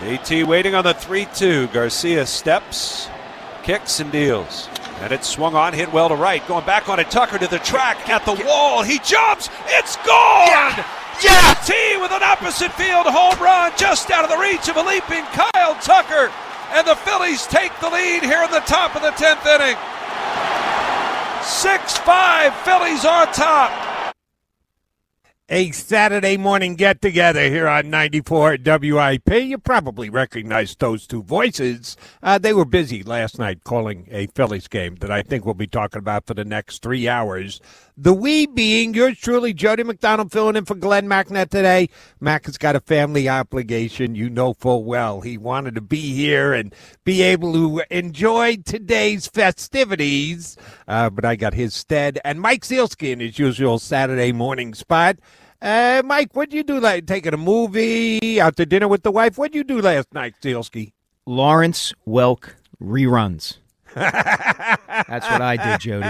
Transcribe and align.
JT 0.00 0.46
waiting 0.46 0.74
on 0.74 0.82
the 0.82 0.94
3 0.94 1.26
2. 1.34 1.66
Garcia 1.68 2.24
steps, 2.24 3.06
kicks, 3.62 4.00
and 4.00 4.10
deals. 4.10 4.66
And 5.02 5.12
it's 5.12 5.28
swung 5.28 5.54
on, 5.54 5.74
hit 5.74 5.92
well 5.92 6.08
to 6.08 6.14
right. 6.14 6.46
Going 6.48 6.64
back 6.64 6.88
on 6.88 6.98
it, 6.98 7.10
Tucker 7.10 7.36
to 7.36 7.46
the 7.46 7.58
track, 7.58 8.08
at 8.08 8.24
the 8.24 8.32
wall. 8.46 8.82
He 8.82 8.98
jumps. 9.00 9.50
It's 9.66 9.96
gone! 9.96 10.48
Yeah! 10.48 10.86
yeah! 11.22 11.54
T 11.66 11.74
with 12.00 12.12
an 12.12 12.22
opposite 12.22 12.72
field 12.72 13.06
home 13.08 13.38
run 13.44 13.72
just 13.76 14.10
out 14.10 14.24
of 14.24 14.30
the 14.30 14.38
reach 14.38 14.70
of 14.70 14.78
a 14.78 14.82
leaping 14.82 15.24
Kyle 15.36 15.74
Tucker. 15.82 16.32
And 16.72 16.86
the 16.86 16.96
Phillies 16.96 17.46
take 17.46 17.78
the 17.80 17.90
lead 17.90 18.22
here 18.22 18.42
in 18.42 18.50
the 18.50 18.64
top 18.64 18.96
of 18.96 19.02
the 19.02 19.12
10th 19.12 19.44
inning. 19.44 19.76
6 21.44 21.98
5, 21.98 22.56
Phillies 22.64 23.04
on 23.04 23.26
top 23.34 23.89
a 25.50 25.72
Saturday 25.72 26.36
morning 26.36 26.76
get 26.76 27.02
together 27.02 27.42
here 27.50 27.66
on 27.66 27.90
94 27.90 28.58
WIP. 28.64 29.30
You 29.30 29.58
probably 29.58 30.08
recognize 30.08 30.76
those 30.76 31.08
two 31.08 31.24
voices. 31.24 31.96
Uh, 32.22 32.38
they 32.38 32.52
were 32.52 32.64
busy 32.64 33.02
last 33.02 33.36
night 33.36 33.64
calling 33.64 34.06
a 34.12 34.28
Phillies 34.28 34.68
game 34.68 34.94
that 34.96 35.10
I 35.10 35.22
think 35.22 35.44
we'll 35.44 35.54
be 35.54 35.66
talking 35.66 35.98
about 35.98 36.24
for 36.24 36.34
the 36.34 36.44
next 36.44 36.82
three 36.82 37.08
hours. 37.08 37.60
The 38.02 38.14
we 38.14 38.46
being 38.46 38.94
yours 38.94 39.18
truly, 39.18 39.52
Jody 39.52 39.82
McDonald, 39.82 40.32
filling 40.32 40.56
in 40.56 40.64
for 40.64 40.74
Glenn 40.74 41.06
Macnow 41.06 41.46
today. 41.46 41.90
Mac 42.18 42.46
has 42.46 42.56
got 42.56 42.74
a 42.74 42.80
family 42.80 43.28
obligation. 43.28 44.14
You 44.14 44.30
know 44.30 44.54
full 44.54 44.84
well 44.84 45.20
he 45.20 45.36
wanted 45.36 45.74
to 45.74 45.82
be 45.82 46.14
here 46.14 46.54
and 46.54 46.74
be 47.04 47.20
able 47.20 47.52
to 47.52 47.82
enjoy 47.90 48.56
today's 48.56 49.26
festivities. 49.26 50.56
Uh, 50.88 51.10
but 51.10 51.26
I 51.26 51.36
got 51.36 51.52
his 51.52 51.74
stead. 51.74 52.18
And 52.24 52.40
Mike 52.40 52.62
Sielski 52.62 53.12
in 53.12 53.20
his 53.20 53.38
usual 53.38 53.78
Saturday 53.78 54.32
morning 54.32 54.72
spot. 54.72 55.18
Uh, 55.60 56.00
Mike, 56.02 56.32
what'd 56.32 56.54
you 56.54 56.62
do? 56.62 56.80
Like 56.80 57.06
taking 57.06 57.34
a 57.34 57.36
movie, 57.36 58.40
out 58.40 58.56
to 58.56 58.64
dinner 58.64 58.88
with 58.88 59.02
the 59.02 59.12
wife? 59.12 59.36
What'd 59.36 59.54
you 59.54 59.62
do 59.62 59.82
last 59.82 60.14
night, 60.14 60.36
Sielski? 60.40 60.92
Lawrence 61.26 61.92
Welk 62.08 62.54
reruns. 62.80 63.58
That's 63.94 65.28
what 65.30 65.40
I 65.40 65.56
did, 65.56 65.80
Jody. 65.80 66.06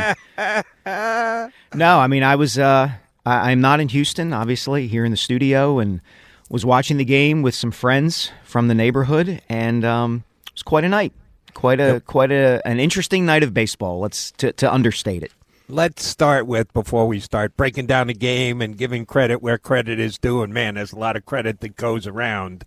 No, 1.74 1.98
I 1.98 2.06
mean 2.06 2.22
I 2.22 2.36
was. 2.36 2.58
Uh, 2.58 2.90
I, 3.24 3.50
I'm 3.50 3.60
not 3.60 3.80
in 3.80 3.88
Houston, 3.88 4.32
obviously, 4.32 4.88
here 4.88 5.04
in 5.04 5.10
the 5.10 5.16
studio, 5.16 5.78
and 5.78 6.00
was 6.48 6.64
watching 6.64 6.96
the 6.96 7.04
game 7.04 7.42
with 7.42 7.54
some 7.54 7.70
friends 7.70 8.30
from 8.44 8.68
the 8.68 8.74
neighborhood, 8.74 9.40
and 9.48 9.84
um, 9.84 10.24
it 10.46 10.52
was 10.54 10.62
quite 10.62 10.84
a 10.84 10.88
night, 10.88 11.12
quite 11.54 11.80
a 11.80 11.94
yep. 11.94 12.06
quite 12.06 12.32
a 12.32 12.60
an 12.64 12.80
interesting 12.80 13.24
night 13.24 13.42
of 13.42 13.54
baseball. 13.54 14.00
Let's 14.00 14.32
to, 14.32 14.52
to 14.52 14.72
understate 14.72 15.22
it 15.22 15.32
let's 15.70 16.04
start 16.04 16.46
with 16.46 16.72
before 16.72 17.06
we 17.06 17.20
start 17.20 17.56
breaking 17.56 17.86
down 17.86 18.08
the 18.08 18.14
game 18.14 18.60
and 18.60 18.76
giving 18.76 19.06
credit 19.06 19.40
where 19.40 19.58
credit 19.58 19.98
is 20.00 20.18
due. 20.18 20.42
And 20.42 20.52
man, 20.52 20.74
there's 20.74 20.92
a 20.92 20.98
lot 20.98 21.16
of 21.16 21.24
credit 21.24 21.60
that 21.60 21.76
goes 21.76 22.06
around. 22.06 22.64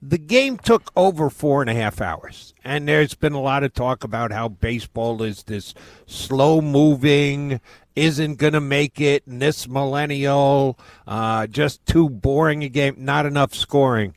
The 0.00 0.18
game 0.18 0.58
took 0.58 0.92
over 0.94 1.28
four 1.28 1.60
and 1.60 1.68
a 1.68 1.74
half 1.74 2.00
hours, 2.00 2.54
and 2.62 2.86
there's 2.86 3.14
been 3.14 3.32
a 3.32 3.40
lot 3.40 3.64
of 3.64 3.74
talk 3.74 4.04
about 4.04 4.30
how 4.30 4.46
baseball 4.48 5.24
is 5.24 5.42
this 5.42 5.74
slow 6.06 6.60
moving, 6.60 7.60
isn't 7.96 8.36
going 8.36 8.52
to 8.52 8.60
make 8.60 9.00
it, 9.00 9.26
and 9.26 9.42
this 9.42 9.66
millennial, 9.66 10.78
uh, 11.08 11.48
just 11.48 11.84
too 11.84 12.08
boring 12.08 12.62
a 12.62 12.68
game, 12.68 12.94
not 12.98 13.26
enough 13.26 13.52
scoring 13.52 14.14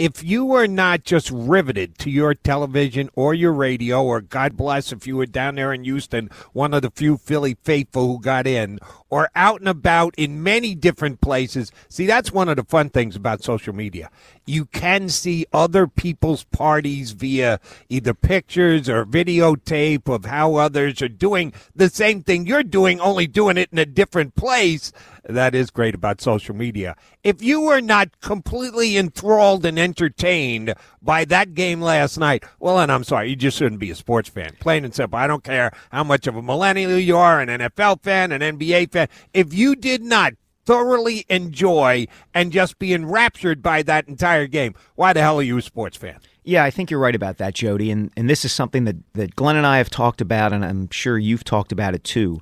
if 0.00 0.24
you 0.24 0.46
were 0.46 0.66
not 0.66 1.04
just 1.04 1.30
riveted 1.30 1.98
to 1.98 2.08
your 2.08 2.32
television 2.32 3.10
or 3.14 3.34
your 3.34 3.52
radio, 3.52 4.02
or 4.02 4.22
God 4.22 4.56
bless 4.56 4.92
if 4.92 5.06
you 5.06 5.14
were 5.14 5.26
down 5.26 5.56
there 5.56 5.74
in 5.74 5.84
Houston, 5.84 6.30
one 6.54 6.72
of 6.72 6.80
the 6.80 6.90
few 6.90 7.18
Philly 7.18 7.58
faithful 7.64 8.06
who 8.06 8.18
got 8.18 8.46
in, 8.46 8.78
or 9.10 9.28
out 9.34 9.60
and 9.60 9.68
about 9.68 10.14
in 10.16 10.42
many 10.42 10.74
different 10.74 11.20
places. 11.20 11.70
See, 11.90 12.06
that's 12.06 12.32
one 12.32 12.48
of 12.48 12.56
the 12.56 12.64
fun 12.64 12.88
things 12.88 13.14
about 13.14 13.44
social 13.44 13.74
media. 13.74 14.10
You 14.50 14.64
can 14.64 15.08
see 15.08 15.46
other 15.52 15.86
people's 15.86 16.42
parties 16.42 17.12
via 17.12 17.60
either 17.88 18.12
pictures 18.14 18.88
or 18.88 19.06
videotape 19.06 20.12
of 20.12 20.24
how 20.24 20.56
others 20.56 21.00
are 21.02 21.08
doing 21.08 21.52
the 21.76 21.88
same 21.88 22.24
thing 22.24 22.46
you're 22.46 22.64
doing, 22.64 22.98
only 22.98 23.28
doing 23.28 23.56
it 23.56 23.68
in 23.70 23.78
a 23.78 23.86
different 23.86 24.34
place 24.34 24.90
that 25.22 25.54
is 25.54 25.70
great 25.70 25.94
about 25.94 26.20
social 26.20 26.56
media. 26.56 26.96
If 27.22 27.42
you 27.42 27.60
were 27.60 27.80
not 27.80 28.20
completely 28.20 28.96
enthralled 28.96 29.64
and 29.64 29.78
entertained 29.78 30.74
by 31.00 31.24
that 31.26 31.54
game 31.54 31.80
last 31.80 32.18
night, 32.18 32.42
well, 32.58 32.78
then 32.78 32.90
I'm 32.90 33.04
sorry, 33.04 33.30
you 33.30 33.36
just 33.36 33.56
shouldn't 33.56 33.80
be 33.80 33.92
a 33.92 33.94
sports 33.94 34.28
fan. 34.28 34.56
Plain 34.58 34.84
and 34.84 34.92
simple. 34.92 35.18
I 35.18 35.28
don't 35.28 35.44
care 35.44 35.70
how 35.92 36.02
much 36.02 36.26
of 36.26 36.34
a 36.34 36.42
millennial 36.42 36.98
you 36.98 37.16
are, 37.16 37.40
an 37.40 37.48
NFL 37.48 38.02
fan, 38.02 38.32
an 38.32 38.40
NBA 38.40 38.90
fan. 38.90 39.08
If 39.32 39.54
you 39.54 39.76
did 39.76 40.02
not 40.02 40.34
thoroughly 40.64 41.24
enjoy 41.28 42.06
and 42.34 42.52
just 42.52 42.78
be 42.78 42.92
enraptured 42.92 43.62
by 43.62 43.82
that 43.82 44.08
entire 44.08 44.46
game, 44.46 44.74
why 44.94 45.12
the 45.12 45.20
hell 45.20 45.38
are 45.38 45.42
you 45.42 45.58
a 45.58 45.62
sports 45.62 45.96
fan? 45.96 46.18
Yeah, 46.44 46.64
I 46.64 46.70
think 46.70 46.90
you're 46.90 47.00
right 47.00 47.14
about 47.14 47.38
that, 47.38 47.54
Jody. 47.54 47.90
And 47.90 48.10
and 48.16 48.28
this 48.28 48.44
is 48.44 48.52
something 48.52 48.84
that, 48.84 48.96
that 49.14 49.36
Glenn 49.36 49.56
and 49.56 49.66
I 49.66 49.78
have 49.78 49.90
talked 49.90 50.20
about, 50.20 50.52
and 50.52 50.64
I'm 50.64 50.88
sure 50.90 51.18
you've 51.18 51.44
talked 51.44 51.72
about 51.72 51.94
it 51.94 52.04
too 52.04 52.40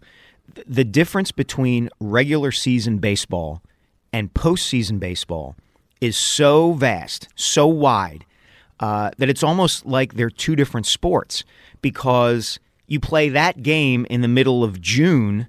the 0.67 0.84
difference 0.84 1.33
between 1.33 1.89
regular 2.01 2.53
season 2.53 2.99
baseball 2.99 3.62
and 4.12 4.33
postseason 4.34 4.99
baseball 4.99 5.57
is 6.01 6.17
so 6.17 6.73
vast, 6.73 7.28
so 7.34 7.67
wide, 7.67 8.25
uh, 8.81 9.11
that 9.19 9.28
it's 9.28 9.43
almost 9.43 9.84
like 9.84 10.15
they're 10.15 10.31
two 10.31 10.57
different 10.57 10.87
sports 10.87 11.45
because 11.83 12.59
you 12.87 13.01
play 13.01 13.28
that 13.28 13.62
game 13.62 14.07
in 14.09 14.21
the 14.21 14.28
middle 14.28 14.65
of 14.65 14.81
June 14.81 15.49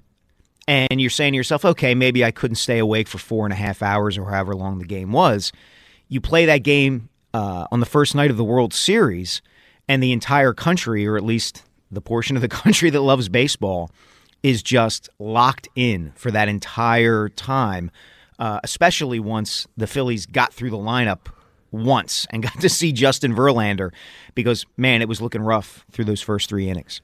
and 0.70 1.00
you're 1.00 1.10
saying 1.10 1.32
to 1.32 1.36
yourself, 1.36 1.64
okay, 1.64 1.96
maybe 1.96 2.24
I 2.24 2.30
couldn't 2.30 2.54
stay 2.54 2.78
awake 2.78 3.08
for 3.08 3.18
four 3.18 3.44
and 3.44 3.52
a 3.52 3.56
half 3.56 3.82
hours 3.82 4.16
or 4.16 4.26
however 4.26 4.54
long 4.54 4.78
the 4.78 4.84
game 4.84 5.10
was. 5.10 5.50
You 6.06 6.20
play 6.20 6.46
that 6.46 6.58
game 6.58 7.08
uh, 7.34 7.66
on 7.72 7.80
the 7.80 7.86
first 7.86 8.14
night 8.14 8.30
of 8.30 8.36
the 8.36 8.44
World 8.44 8.72
Series, 8.72 9.42
and 9.88 10.00
the 10.00 10.12
entire 10.12 10.52
country, 10.52 11.04
or 11.08 11.16
at 11.16 11.24
least 11.24 11.64
the 11.90 12.00
portion 12.00 12.36
of 12.36 12.42
the 12.42 12.48
country 12.62 12.88
that 12.88 13.00
loves 13.00 13.28
baseball, 13.28 13.90
is 14.44 14.62
just 14.62 15.08
locked 15.18 15.66
in 15.74 16.12
for 16.14 16.30
that 16.30 16.48
entire 16.48 17.28
time, 17.30 17.90
uh, 18.38 18.60
especially 18.62 19.18
once 19.18 19.66
the 19.76 19.88
Phillies 19.88 20.24
got 20.24 20.54
through 20.54 20.70
the 20.70 20.78
lineup 20.78 21.32
once 21.72 22.28
and 22.30 22.42
got 22.44 22.60
to 22.60 22.68
see 22.68 22.92
Justin 22.92 23.34
Verlander 23.34 23.90
because, 24.36 24.66
man, 24.76 25.02
it 25.02 25.08
was 25.08 25.20
looking 25.20 25.42
rough 25.42 25.84
through 25.90 26.04
those 26.04 26.20
first 26.20 26.48
three 26.48 26.68
innings. 26.68 27.00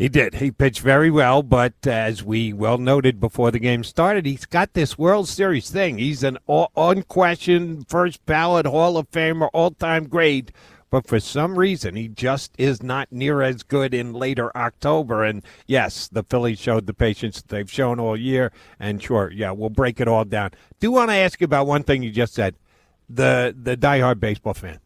He 0.00 0.08
did. 0.08 0.36
He 0.36 0.50
pitched 0.50 0.80
very 0.80 1.10
well, 1.10 1.42
but 1.42 1.74
uh, 1.86 1.90
as 1.90 2.24
we 2.24 2.54
well 2.54 2.78
noted 2.78 3.20
before 3.20 3.50
the 3.50 3.58
game 3.58 3.84
started, 3.84 4.24
he's 4.24 4.46
got 4.46 4.72
this 4.72 4.96
World 4.96 5.28
Series 5.28 5.68
thing. 5.68 5.98
He's 5.98 6.22
an 6.22 6.38
unquestioned 6.48 7.86
first 7.86 8.24
ballot 8.24 8.64
Hall 8.64 8.96
of 8.96 9.10
Famer, 9.10 9.50
all 9.52 9.72
time 9.72 10.08
great 10.08 10.52
but 10.88 11.06
for 11.06 11.20
some 11.20 11.58
reason 11.58 11.96
he 11.96 12.08
just 12.08 12.52
is 12.56 12.82
not 12.82 13.12
near 13.12 13.42
as 13.42 13.62
good 13.62 13.92
in 13.92 14.14
later 14.14 14.50
October. 14.56 15.22
And 15.22 15.42
yes, 15.66 16.08
the 16.08 16.24
Phillies 16.24 16.58
showed 16.58 16.86
the 16.86 16.94
patience 16.94 17.42
they've 17.42 17.70
shown 17.70 18.00
all 18.00 18.16
year. 18.16 18.52
And 18.80 19.02
sure, 19.02 19.30
yeah, 19.30 19.50
we'll 19.50 19.68
break 19.68 20.00
it 20.00 20.08
all 20.08 20.24
down. 20.24 20.52
Do 20.80 20.90
want 20.90 21.10
to 21.10 21.14
ask 21.14 21.40
you 21.42 21.44
about 21.44 21.66
one 21.66 21.82
thing 21.82 22.02
you 22.02 22.10
just 22.10 22.32
said, 22.32 22.56
the 23.10 23.54
the 23.56 23.76
diehard 23.76 24.18
baseball 24.18 24.54
fan. 24.54 24.80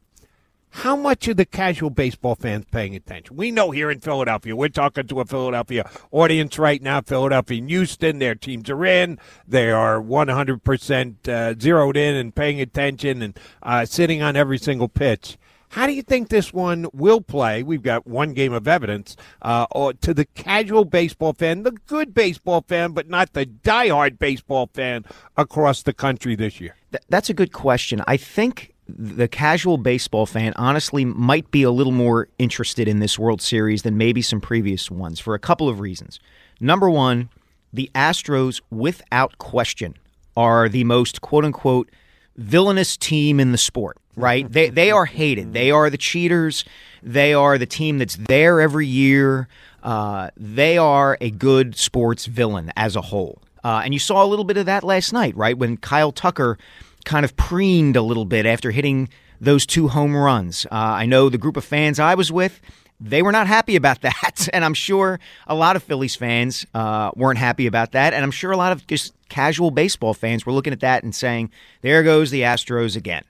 How 0.75 0.97
much 0.97 1.29
are 1.29 1.35
the 1.35 1.44
casual 1.44 1.88
baseball 1.88 2.35
fans 2.35 2.65
paying 2.69 2.97
attention? 2.97 3.37
We 3.37 3.53
know 3.53 3.71
here 3.71 3.93
in 3.93 4.00
Philadelphia, 4.00 4.56
we're 4.56 4.69
talking 4.69 5.06
to 5.06 5.21
a 5.21 5.25
Philadelphia 5.25 5.88
audience 6.11 6.59
right 6.59 6.82
now, 6.82 7.00
Philadelphia 7.00 7.59
and 7.59 7.71
Houston, 7.71 8.19
their 8.19 8.35
teams 8.35 8.69
are 8.69 8.85
in. 8.85 9.21
They 9.47 9.71
are 9.71 10.00
100% 10.00 11.29
uh, 11.29 11.55
zeroed 11.61 11.97
in 11.97 12.17
and 12.17 12.35
paying 12.35 12.61
attention 12.61 13.23
and 13.23 13.38
uh, 13.62 13.85
sitting 13.85 14.21
on 14.21 14.35
every 14.35 14.59
single 14.59 14.88
pitch. 14.88 15.38
How 15.69 15.87
do 15.87 15.93
you 15.93 16.03
think 16.03 16.29
this 16.29 16.53
one 16.53 16.88
will 16.93 17.20
play? 17.20 17.62
We've 17.62 17.82
got 17.82 18.05
one 18.05 18.32
game 18.32 18.53
of 18.53 18.67
evidence 18.67 19.17
uh, 19.43 19.93
to 20.00 20.12
the 20.12 20.25
casual 20.25 20.85
baseball 20.85 21.35
fan, 21.35 21.62
the 21.62 21.70
good 21.70 22.15
baseball 22.15 22.65
fan, 22.67 22.93
but 22.93 23.09
not 23.09 23.32
the 23.32 23.47
diehard 23.47 24.19
baseball 24.19 24.69
fan 24.75 25.05
across 25.37 25.82
the 25.82 25.93
country 25.93 26.35
this 26.35 26.61
year. 26.61 26.75
Th- 26.91 27.05
that's 27.09 27.31
a 27.31 27.35
good 27.35 27.53
question. 27.53 28.03
I 28.09 28.17
think 28.17 28.74
the 28.88 29.28
casual 29.28 29.78
baseball 29.78 30.26
fan 30.26 30.52
honestly 30.56 31.04
might 31.04 31.50
be 31.50 31.62
a 31.62 31.70
little 31.70 31.92
more 31.92 32.28
interested 32.38 32.86
in 32.86 32.98
this 32.98 33.19
World 33.19 33.40
Series 33.40 33.82
than 33.82 33.96
maybe 33.96 34.20
some 34.22 34.40
previous 34.40 34.90
ones 34.90 35.19
for 35.20 35.34
a 35.34 35.38
couple 35.38 35.69
of 35.69 35.81
reasons. 35.81 36.20
Number 36.60 36.90
one, 36.90 37.31
the 37.72 37.90
Astros, 37.94 38.60
without 38.70 39.38
question, 39.38 39.94
are 40.36 40.69
the 40.69 40.84
most 40.84 41.20
quote 41.20 41.44
unquote 41.44 41.90
villainous 42.36 42.96
team 42.96 43.40
in 43.40 43.52
the 43.52 43.58
sport, 43.58 43.96
right? 44.16 44.50
they, 44.50 44.69
they 44.69 44.90
are 44.90 45.06
hated. 45.06 45.54
They 45.54 45.70
are 45.70 45.88
the 45.88 45.98
cheaters. 45.98 46.64
They 47.02 47.32
are 47.32 47.58
the 47.58 47.66
team 47.66 47.98
that's 47.98 48.16
there 48.16 48.60
every 48.60 48.86
year. 48.86 49.48
Uh, 49.82 50.31
they 50.36 50.78
are 50.78 51.16
a 51.20 51.31
good 51.31 51.76
sports 51.76 52.26
villain 52.26 52.72
as 52.76 52.96
a 52.96 53.00
whole. 53.00 53.40
Uh, 53.62 53.81
and 53.84 53.94
you 53.94 54.00
saw 54.00 54.22
a 54.22 54.26
little 54.26 54.44
bit 54.44 54.56
of 54.56 54.66
that 54.66 54.84
last 54.84 55.12
night, 55.12 55.34
right? 55.36 55.56
When 55.56 55.76
Kyle 55.78 56.12
Tucker 56.12 56.58
kind 57.05 57.25
of 57.25 57.37
preened 57.37 57.97
a 57.97 58.03
little 58.03 58.25
bit 58.25 58.47
after 58.47 58.71
hitting 58.71 59.09
those 59.41 59.67
two 59.67 59.89
home 59.89 60.17
runs. 60.17 60.67
Uh, 60.67 60.75
I 60.75 61.06
know 61.06 61.29
the 61.29 61.39
group 61.39 61.56
of 61.56 61.65
fans 61.65 61.99
I 61.99 62.15
was 62.15 62.33
with, 62.33 62.61
they 63.01 63.23
were 63.23 63.33
not 63.33 63.47
happy 63.47 63.77
about 63.77 64.01
that. 64.03 64.49
And 64.53 64.65
I'm 64.65 64.75
sure 64.75 65.21
a 65.47 65.55
lot 65.55 65.77
of 65.77 65.83
Phillies 65.83 66.17
fans 66.17 66.67
uh, 66.75 67.11
weren't 67.15 67.39
happy 67.39 67.67
about 67.67 67.93
that. 67.93 68.15
And 68.15 68.23
I'm 68.23 68.31
sure 68.31 68.53
a 68.53 68.56
lot 68.56 68.73
of 68.73 68.87
just 68.87 69.12
casual 69.29 69.71
baseball 69.71 70.15
fans 70.15 70.47
were 70.47 70.53
looking 70.53 70.73
at 70.73 70.81
that 70.81 71.03
and 71.03 71.15
saying, 71.15 71.51
there 71.83 72.03
goes 72.03 72.31
the 72.31 72.43
Astros 72.43 72.97
again. 72.97 73.25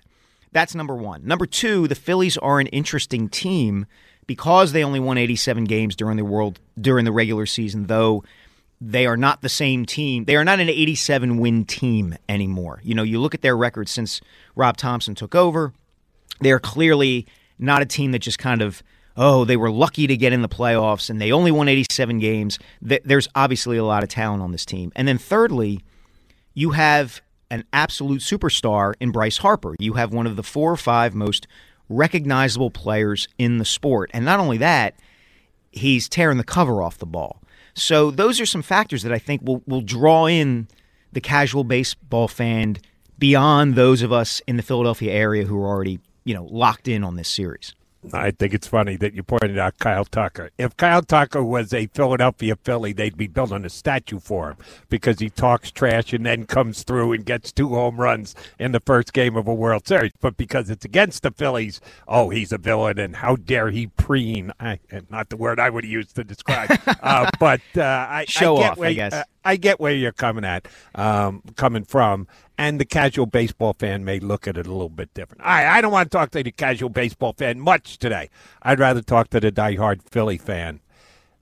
That's 0.53 0.75
number 0.75 0.94
one. 0.94 1.26
Number 1.26 1.47
two, 1.47 1.88
the 1.88 1.97
Phillies 1.97 2.38
are 2.38 2.61
an 2.61 2.69
interesting 2.69 3.29
team 3.29 3.87
because 4.26 4.73
they 4.73 4.85
only 4.85 5.00
won 5.00 5.19
87 5.19 5.65
games 5.65 5.97
during 5.97 6.17
the 6.17 6.25
world 6.25 6.61
during 6.81 7.05
the 7.05 7.12
regular 7.12 7.44
season, 7.44 7.87
though 7.88 8.23
they 8.86 9.06
are 9.06 9.16
not 9.16 9.40
the 9.40 9.48
same 9.48 9.86
team. 9.86 10.26
They 10.26 10.36
are 10.36 10.44
not 10.44 10.60
an 10.60 10.69
87 10.69 11.38
win 11.38 11.64
team 11.64 12.16
anymore. 12.28 12.81
You 12.82 12.94
know, 12.94 13.02
you 13.02 13.19
look 13.19 13.34
at 13.34 13.40
their 13.40 13.56
record 13.56 13.88
since 13.88 14.20
Rob 14.54 14.76
Thomson 14.76 15.14
took 15.14 15.34
over, 15.34 15.72
they 16.40 16.52
are 16.52 16.58
clearly 16.58 17.26
not 17.58 17.81
a 17.81 17.86
team 17.86 18.12
that 18.12 18.19
just 18.19 18.38
kind 18.38 18.60
of, 18.60 18.82
oh, 19.16 19.46
they 19.46 19.56
were 19.56 19.70
lucky 19.70 20.06
to 20.06 20.16
get 20.19 20.34
in 20.34 20.42
the 20.42 20.48
playoffs 20.50 21.08
and 21.08 21.19
they 21.19 21.32
only 21.32 21.50
won 21.50 21.66
87 21.66 22.19
games. 22.19 22.58
There's 22.82 23.26
obviously 23.34 23.78
a 23.78 23.84
lot 23.84 24.02
of 24.02 24.10
talent 24.10 24.42
on 24.42 24.52
this 24.52 24.66
team. 24.66 24.92
And 24.94 25.08
then 25.08 25.16
thirdly, 25.16 25.80
you 26.52 26.72
have 26.72 27.22
an 27.50 27.64
absolute 27.72 28.20
superstar 28.20 28.94
in 29.00 29.12
Bryce 29.12 29.38
Harper. 29.38 29.76
You 29.78 29.94
have 29.94 30.12
one 30.12 30.26
of 30.26 30.37
the 30.37 30.42
four 30.42 30.70
or 30.70 30.76
five 30.76 31.14
most 31.14 31.46
recognizable 31.88 32.70
players 32.70 33.28
in 33.38 33.56
the 33.56 33.64
sport. 33.64 34.10
And 34.12 34.26
not 34.26 34.40
only 34.40 34.58
that, 34.58 34.98
he's 35.72 36.06
tearing 36.06 36.37
the 36.37 36.44
cover 36.44 36.82
off 36.82 36.98
the 36.98 37.06
ball. 37.06 37.40
So 37.75 38.11
those 38.11 38.41
are 38.41 38.47
some 38.47 38.62
factors 38.62 39.03
that 39.03 39.12
I 39.12 39.19
think 39.19 39.43
will 39.43 39.62
will 39.67 39.81
draw 39.81 40.26
in 40.26 40.69
the 41.12 41.21
casual 41.21 41.65
baseball 41.65 42.29
fan 42.29 42.76
beyond 43.19 43.75
those 43.75 44.03
of 44.03 44.12
us 44.12 44.41
in 44.47 44.56
the 44.56 44.62
Philadelphia 44.62 45.12
area 45.12 45.44
who 45.44 45.61
are 45.61 45.67
already, 45.67 46.00
you 46.25 46.35
know, 46.35 46.44
locked 46.50 46.88
in 46.88 47.05
on 47.05 47.17
this 47.17 47.29
series. 47.29 47.75
I 48.12 48.30
think 48.30 48.54
it's 48.54 48.66
funny 48.66 48.96
that 48.96 49.14
you 49.14 49.22
pointed 49.22 49.58
out 49.58 49.78
Kyle 49.78 50.04
Tucker. 50.04 50.50
If 50.58 50.76
Kyle 50.76 51.02
Tucker 51.02 51.42
was 51.42 51.72
a 51.72 51.86
Philadelphia 51.86 52.56
Philly, 52.56 52.92
they'd 52.92 53.16
be 53.16 53.26
building 53.26 53.64
a 53.64 53.70
statue 53.70 54.18
for 54.18 54.50
him 54.50 54.56
because 54.88 55.18
he 55.18 55.30
talks 55.30 55.70
trash 55.70 56.12
and 56.12 56.26
then 56.26 56.46
comes 56.46 56.82
through 56.82 57.12
and 57.12 57.24
gets 57.24 57.52
two 57.52 57.70
home 57.70 58.00
runs 58.00 58.34
in 58.58 58.72
the 58.72 58.80
first 58.80 59.12
game 59.12 59.36
of 59.36 59.48
a 59.48 59.54
World 59.54 59.86
Series. 59.86 60.12
But 60.20 60.36
because 60.36 60.70
it's 60.70 60.84
against 60.84 61.22
the 61.22 61.30
Phillies, 61.30 61.80
oh, 62.06 62.30
he's 62.30 62.52
a 62.52 62.58
villain 62.58 62.98
and 62.98 63.16
how 63.16 63.36
dare 63.36 63.70
he 63.70 63.86
preen? 63.86 64.52
I, 64.60 64.80
not 65.10 65.30
the 65.30 65.36
word 65.36 65.58
I 65.58 65.70
would 65.70 65.84
use 65.84 66.12
to 66.14 66.24
describe. 66.24 66.70
uh, 67.02 67.30
but 67.38 67.60
uh, 67.76 67.82
I, 67.82 68.24
Show 68.28 68.56
I 68.56 68.60
get 68.60 68.70
off, 68.72 68.80
I 68.80 68.92
guess. 68.92 69.12
Uh, 69.12 69.24
I 69.44 69.56
get 69.56 69.81
where 69.81 69.93
you're 69.93 70.12
coming 70.12 70.44
at, 70.44 70.67
um, 70.94 71.43
coming 71.56 71.85
from, 71.85 72.26
and 72.56 72.81
the 72.81 72.85
casual 72.85 73.26
baseball 73.26 73.75
fan 73.75 74.05
may 74.05 74.20
look 74.20 74.49
at 74.49 74.56
it 74.56 74.67
a 74.67 74.73
little 74.73 74.88
bit 74.88 75.12
different. 75.14 75.43
I, 75.44 75.79
I 75.79 75.81
don't 75.81 75.93
want 75.93 76.11
to 76.11 76.17
talk 76.17 76.31
to 76.31 76.43
the 76.43 76.50
casual 76.50 76.88
baseball 76.88 77.35
fan 77.35 77.61
much 77.61 77.99
today. 77.99 78.31
I'd 78.62 78.81
rather 78.81 79.02
talk 79.02 79.31
to 79.31 79.41
the 79.41 79.52
diehard 79.52 80.02
Philly 80.02 80.38
fan. 80.38 80.81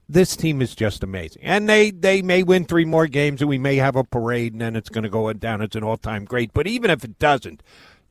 This 0.08 0.36
team 0.36 0.60
is 0.60 0.74
just 0.74 1.02
amazing, 1.02 1.42
and 1.42 1.68
they 1.68 1.90
they 1.90 2.20
may 2.20 2.42
win 2.42 2.64
three 2.64 2.84
more 2.84 3.06
games, 3.06 3.40
and 3.40 3.48
we 3.48 3.56
may 3.56 3.76
have 3.76 3.96
a 3.96 4.04
parade, 4.04 4.52
and 4.52 4.60
then 4.60 4.76
it's 4.76 4.90
going 4.90 5.04
to 5.04 5.08
go 5.08 5.32
down 5.32 5.62
as 5.62 5.74
an 5.74 5.84
all 5.84 5.96
time 5.96 6.24
great. 6.24 6.52
But 6.52 6.66
even 6.66 6.90
if 6.90 7.04
it 7.04 7.18
doesn't, 7.18 7.62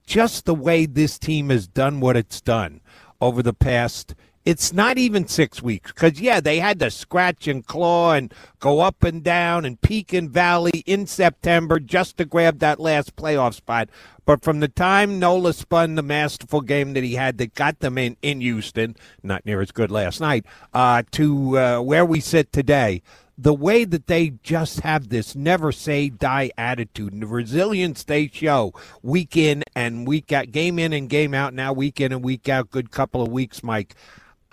just 0.06 0.46
the 0.46 0.56
way 0.56 0.86
this 0.86 1.20
team 1.20 1.50
has 1.50 1.68
done 1.68 2.00
what 2.00 2.18
it's 2.18 2.42
done 2.42 2.82
over 3.20 3.44
the 3.44 3.54
past 3.54 4.16
it's 4.46 4.74
not 4.74 4.98
even 4.98 5.28
six 5.28 5.62
weeks 5.62 5.92
because 5.92 6.20
yeah 6.20 6.40
they 6.40 6.60
had 6.60 6.80
to 6.80 6.90
scratch 6.90 7.48
and 7.48 7.66
claw 7.66 8.14
and 8.14 8.34
go 8.60 8.80
up 8.80 9.04
and 9.04 9.24
down 9.24 9.66
and 9.66 9.82
peak 9.82 10.14
and 10.14 10.30
valley 10.32 10.84
in 10.86 11.06
september 11.06 11.80
just 11.80 12.18
to 12.18 12.26
grab 12.26 12.60
that 12.60 12.80
last 12.80 13.16
playoff 13.16 13.54
spot 13.54 13.90
but 14.26 14.44
from 14.44 14.60
the 14.60 14.68
time 14.68 15.20
nola 15.20 15.54
spun 15.54 15.96
the 15.96 16.02
masterful 16.02 16.62
game 16.62 16.94
that 16.94 17.04
he 17.04 17.16
had 17.16 17.38
that 17.38 17.54
got 17.54 17.80
them 17.80 17.98
in 17.98 18.18
in 18.22 18.42
houston 18.42 18.96
not 19.22 19.46
near 19.46 19.62
as 19.62 19.72
good 19.72 19.92
last 19.92 20.20
night 20.20 20.46
uh, 20.74 21.04
to 21.12 21.58
uh, 21.58 21.82
where 21.82 22.06
we 22.06 22.20
sit 22.20 22.52
today 22.52 23.02
the 23.38 23.54
way 23.56 23.86
that 23.86 24.06
they 24.06 24.30
just 24.44 24.82
have 24.82 25.10
this 25.10 25.36
never 25.36 25.72
say 25.72 26.10
die 26.10 26.52
attitude 26.60 27.12
and 27.12 27.24
the 27.24 27.28
resilience 27.28 28.04
they 28.04 28.28
show 28.28 28.72
week 29.02 29.36
in 29.36 29.64
and 29.76 30.08
week 30.08 30.32
out, 30.32 30.52
game 30.52 30.78
in 30.78 30.94
and 30.94 31.10
game 31.10 31.34
out, 31.34 31.52
now 31.52 31.74
week 31.74 32.00
in 32.00 32.12
and 32.12 32.24
week 32.24 32.48
out, 32.48 32.70
good 32.70 32.92
couple 32.92 33.24
of 33.24 33.30
weeks, 33.30 33.64
Mike. 33.64 33.96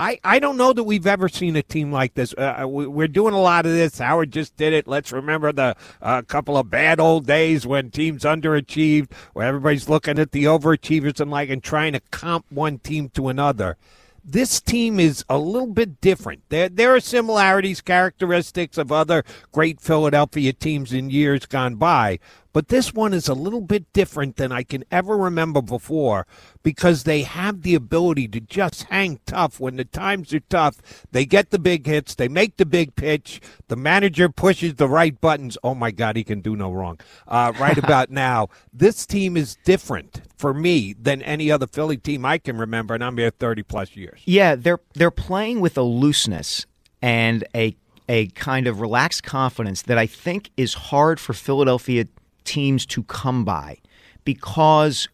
I, 0.00 0.20
I 0.22 0.38
don't 0.38 0.56
know 0.56 0.72
that 0.72 0.84
we've 0.84 1.06
ever 1.06 1.28
seen 1.28 1.56
a 1.56 1.62
team 1.62 1.90
like 1.90 2.14
this. 2.14 2.32
Uh, 2.36 2.62
uh 2.62 2.68
we, 2.68 3.04
are 3.04 3.08
doing 3.08 3.34
a 3.34 3.40
lot 3.40 3.66
of 3.66 3.72
this. 3.72 3.98
Howard 3.98 4.32
just 4.32 4.56
did 4.56 4.72
it. 4.72 4.86
Let's 4.86 5.12
remember 5.12 5.52
the 5.52 5.76
uh, 6.00 6.22
couple 6.22 6.56
of 6.56 6.70
bad 6.70 7.00
old 7.00 7.26
days 7.26 7.66
when 7.66 7.90
teams 7.90 8.22
underachieved, 8.22 9.12
where 9.32 9.46
everybody's 9.46 9.88
looking 9.88 10.18
at 10.18 10.32
the 10.32 10.44
overachievers 10.44 11.20
and 11.20 11.30
like 11.30 11.50
and 11.50 11.62
trying 11.62 11.94
to 11.94 12.00
comp 12.10 12.46
one 12.50 12.78
team 12.78 13.08
to 13.10 13.28
another 13.28 13.76
this 14.24 14.60
team 14.60 15.00
is 15.00 15.24
a 15.30 15.38
little 15.38 15.72
bit 15.72 16.02
different. 16.02 16.42
There, 16.50 16.68
there 16.68 16.94
are 16.94 17.00
similarities, 17.00 17.80
characteristics 17.80 18.76
of 18.76 18.92
other 18.92 19.24
great 19.52 19.80
Philadelphia 19.80 20.52
teams 20.52 20.92
in 20.92 21.08
years 21.08 21.46
gone 21.46 21.76
by, 21.76 22.18
but 22.58 22.66
this 22.66 22.93
one 22.93 23.14
is 23.14 23.28
a 23.28 23.34
little 23.34 23.60
bit 23.60 23.93
different 23.93 24.34
than 24.34 24.50
I 24.50 24.64
can 24.64 24.82
ever 24.90 25.16
remember 25.16 25.62
before 25.62 26.26
because 26.64 27.05
they 27.05 27.22
have 27.22 27.62
the 27.62 27.77
ability 27.77 28.27
to 28.27 28.41
just 28.41 28.82
hang 28.91 29.20
tough 29.27 29.60
when 29.60 29.77
the 29.77 29.84
times 29.84 30.34
are 30.34 30.41
tough. 30.41 31.06
They 31.12 31.24
get 31.24 31.50
the 31.50 31.60
big 31.60 31.86
hits, 31.86 32.17
they 32.17 32.27
make 32.27 32.56
the 32.56 32.67
big 32.67 32.96
pitch, 32.96 33.41
the 33.69 33.77
manager 33.77 34.29
pushes 34.29 34.74
the 34.74 34.88
right 34.88 35.20
buttons. 35.20 35.56
Oh 35.62 35.77
my 35.77 35.93
God, 35.93 36.17
he 36.17 36.24
can 36.24 36.41
do 36.41 36.56
no 36.56 36.72
wrong. 36.72 36.98
Uh, 37.29 37.53
right 37.60 37.79
about 37.84 38.10
now, 38.10 38.48
this 38.72 39.06
team 39.06 39.36
is 39.36 39.56
different 39.65 40.22
for 40.36 40.53
me 40.53 40.96
than 41.00 41.22
any 41.22 41.53
other 41.53 41.69
Philly 41.69 41.96
team 41.96 42.24
I 42.24 42.38
can 42.38 42.58
remember, 42.58 42.93
and 42.93 43.05
I'm 43.05 43.19
here 43.19 43.31
30 43.31 43.62
plus 43.62 43.94
years. 43.94 44.20
Yeah, 44.24 44.56
they're 44.56 44.81
they're 44.94 45.12
playing 45.12 45.60
with 45.60 45.79
a 45.79 45.82
looseness 45.82 46.67
and 47.00 47.44
a 47.55 47.77
a 48.08 48.27
kind 48.29 48.67
of 48.67 48.81
relaxed 48.81 49.22
confidence 49.22 49.82
that 49.82 49.98
I 49.98 50.06
think 50.06 50.50
is 50.56 50.74
hard 50.74 51.20
for 51.20 51.34
Philadelphia 51.34 52.06
teams 52.48 52.86
to 52.86 53.02
come 53.05 53.44
by 53.44 53.78
because 54.24 55.06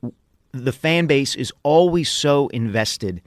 the 0.52 0.72
fan 0.72 1.06
base 1.06 1.34
is 1.34 1.52
always 1.64 2.08
so 2.08 2.46
invested 2.48 3.20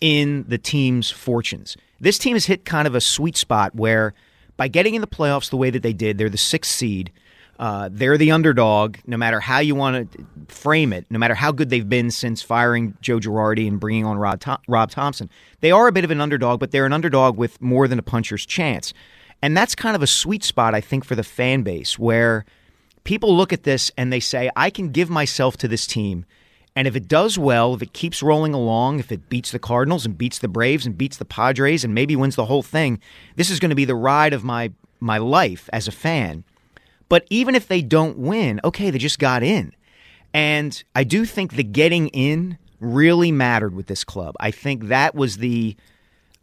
in 0.00 0.44
the 0.46 0.58
team's 0.58 1.10
fortunes. 1.10 1.76
This 1.98 2.18
team 2.18 2.34
has 2.34 2.44
hit 2.44 2.64
kind 2.66 2.86
of 2.86 2.94
a 2.94 3.00
sweet 3.00 3.36
spot 3.36 3.74
where 3.74 4.12
by 4.58 4.68
getting 4.68 4.94
in 4.94 5.00
the 5.00 5.06
playoffs 5.06 5.48
the 5.48 5.56
way 5.56 5.70
that 5.70 5.82
they 5.82 5.94
did, 5.94 6.18
they're 6.18 6.28
the 6.28 6.36
sixth 6.36 6.72
seed. 6.72 7.10
Uh, 7.58 7.88
they're 7.90 8.18
the 8.18 8.32
underdog, 8.32 8.96
no 9.06 9.16
matter 9.16 9.40
how 9.40 9.60
you 9.60 9.74
want 9.74 10.12
to 10.12 10.26
frame 10.48 10.92
it, 10.92 11.06
no 11.10 11.18
matter 11.18 11.34
how 11.34 11.52
good 11.52 11.70
they've 11.70 11.88
been 11.88 12.10
since 12.10 12.42
firing 12.42 12.96
Joe 13.00 13.18
Girardi 13.18 13.66
and 13.68 13.78
bringing 13.78 14.04
on 14.04 14.18
Rob, 14.18 14.42
Rob 14.66 14.90
Thomson. 14.90 15.30
They 15.60 15.70
are 15.70 15.86
a 15.86 15.92
bit 15.92 16.04
of 16.04 16.10
an 16.10 16.20
underdog, 16.20 16.60
but 16.60 16.70
they're 16.72 16.86
an 16.86 16.92
underdog 16.92 17.38
with 17.38 17.60
more 17.62 17.88
than 17.88 17.98
a 17.98 18.02
puncher's 18.02 18.44
chance. 18.44 18.92
And 19.40 19.56
that's 19.56 19.74
kind 19.74 19.96
of 19.96 20.02
a 20.02 20.06
sweet 20.06 20.44
spot, 20.44 20.74
I 20.74 20.80
think, 20.80 21.04
for 21.04 21.14
the 21.14 21.24
fan 21.24 21.62
base, 21.62 21.98
where– 21.98 22.44
people 23.04 23.36
look 23.36 23.52
at 23.52 23.64
this 23.64 23.90
and 23.96 24.12
they 24.12 24.20
say, 24.20 24.50
I 24.56 24.70
can 24.70 24.90
give 24.90 25.10
myself 25.10 25.56
to 25.58 25.68
this 25.68 25.86
team. 25.86 26.24
And 26.74 26.88
if 26.88 26.96
it 26.96 27.06
does 27.06 27.38
well, 27.38 27.74
if 27.74 27.82
it 27.82 27.92
keeps 27.92 28.22
rolling 28.22 28.54
along, 28.54 28.98
if 28.98 29.12
it 29.12 29.28
beats 29.28 29.50
the 29.50 29.58
Cardinals 29.58 30.06
and 30.06 30.16
beats 30.16 30.38
the 30.38 30.48
Braves 30.48 30.86
and 30.86 30.96
beats 30.96 31.18
the 31.18 31.24
Padres 31.24 31.84
and 31.84 31.94
maybe 31.94 32.16
wins 32.16 32.36
the 32.36 32.46
whole 32.46 32.62
thing, 32.62 32.98
this 33.36 33.50
is 33.50 33.60
going 33.60 33.70
to 33.70 33.76
be 33.76 33.84
the 33.84 33.94
ride 33.94 34.32
of 34.32 34.44
my 34.44 34.72
my 34.98 35.18
life 35.18 35.68
as 35.72 35.88
a 35.88 35.92
fan. 35.92 36.44
But 37.08 37.26
even 37.28 37.54
if 37.54 37.68
they 37.68 37.82
don't 37.82 38.18
win, 38.18 38.60
okay, 38.64 38.90
they 38.90 38.98
just 38.98 39.18
got 39.18 39.42
in. 39.42 39.74
And 40.32 40.82
I 40.94 41.04
do 41.04 41.26
think 41.26 41.54
the 41.54 41.64
getting 41.64 42.08
in 42.08 42.56
really 42.80 43.32
mattered 43.32 43.74
with 43.74 43.86
this 43.86 44.04
club. 44.04 44.34
I 44.40 44.50
think 44.50 44.84
that 44.84 45.14
was 45.14 45.36
the 45.38 45.76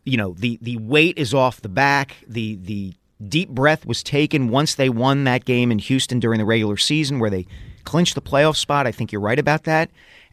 you 0.05 0.17
know, 0.17 0.33
the 0.37 0.57
the 0.61 0.77
weight 0.77 1.17
is 1.17 1.33
off 1.33 1.61
the 1.61 1.69
back. 1.69 2.17
The 2.27 2.55
the 2.55 2.93
deep 3.27 3.49
breath 3.49 3.85
was 3.85 4.01
taken 4.01 4.49
once 4.49 4.75
they 4.75 4.89
won 4.89 5.25
that 5.25 5.45
game 5.45 5.71
in 5.71 5.79
Houston 5.79 6.19
during 6.19 6.39
the 6.39 6.45
regular 6.45 6.77
season 6.77 7.19
where 7.19 7.29
they 7.29 7.45
clinched 7.83 8.15
the 8.15 8.21
playoff 8.21 8.55
spot. 8.55 8.87
I 8.87 8.91
think 8.91 9.11
you're 9.11 9.21
right 9.21 9.39
about 9.39 9.63
that. 9.63 9.89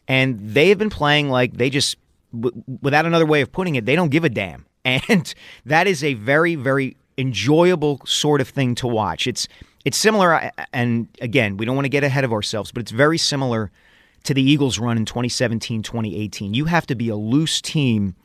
And 0.07 0.39
they 0.39 0.69
have 0.69 0.77
been 0.77 0.89
playing 0.89 1.29
like 1.29 1.53
they 1.53 1.69
just 1.69 1.97
w- 2.33 2.63
without 2.81 3.05
another 3.05 3.25
way 3.25 3.41
of 3.41 3.51
putting 3.51 3.75
it, 3.75 3.85
they 3.85 3.95
don't 3.95 4.09
give 4.09 4.23
a 4.23 4.29
damn. 4.29 4.65
And 4.85 5.33
that 5.65 5.85
is 5.85 6.01
a 6.01 6.13
very 6.13 6.55
very 6.55 6.95
enjoyable 7.17 7.99
sort 8.05 8.39
of 8.39 8.47
thing 8.47 8.73
to 8.75 8.87
watch. 8.87 9.27
It's 9.27 9.47
it's 9.83 9.97
similar 9.97 10.51
and 10.71 11.09
again, 11.19 11.57
we 11.57 11.65
don't 11.65 11.75
want 11.75 11.85
to 11.85 11.89
get 11.89 12.05
ahead 12.05 12.23
of 12.23 12.31
ourselves, 12.31 12.71
but 12.71 12.81
it's 12.81 12.91
very 12.91 13.17
similar 13.17 13.69
to 14.23 14.33
the 14.33 14.41
Eagles 14.41 14.79
run 14.79 14.97
in 14.97 15.05
2017, 15.05 15.83
2018. 15.83 16.53
You 16.53 16.65
have 16.65 16.85
to 16.87 16.95
be 16.95 17.09
a 17.09 17.15
loose 17.15 17.61
team 17.61 18.15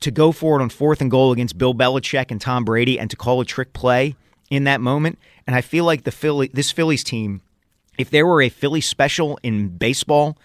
to 0.00 0.10
go 0.10 0.32
for 0.32 0.58
it 0.58 0.62
on 0.62 0.68
fourth 0.68 1.00
and 1.00 1.10
goal 1.10 1.32
against 1.32 1.58
Bill 1.58 1.74
Belichick 1.74 2.30
and 2.30 2.40
Tom 2.40 2.64
Brady 2.64 2.98
and 2.98 3.10
to 3.10 3.16
call 3.16 3.40
a 3.40 3.44
trick 3.44 3.72
play 3.72 4.16
in 4.50 4.64
that 4.64 4.80
moment. 4.80 5.18
And 5.46 5.56
I 5.56 5.60
feel 5.60 5.84
like 5.84 6.04
the 6.04 6.10
Philly, 6.10 6.50
this 6.52 6.70
Phillies 6.70 7.04
team, 7.04 7.40
if 7.98 8.10
there 8.10 8.26
were 8.26 8.42
a 8.42 8.48
Philly 8.48 8.80
special 8.80 9.38
in 9.42 9.68
baseball, 9.68 10.36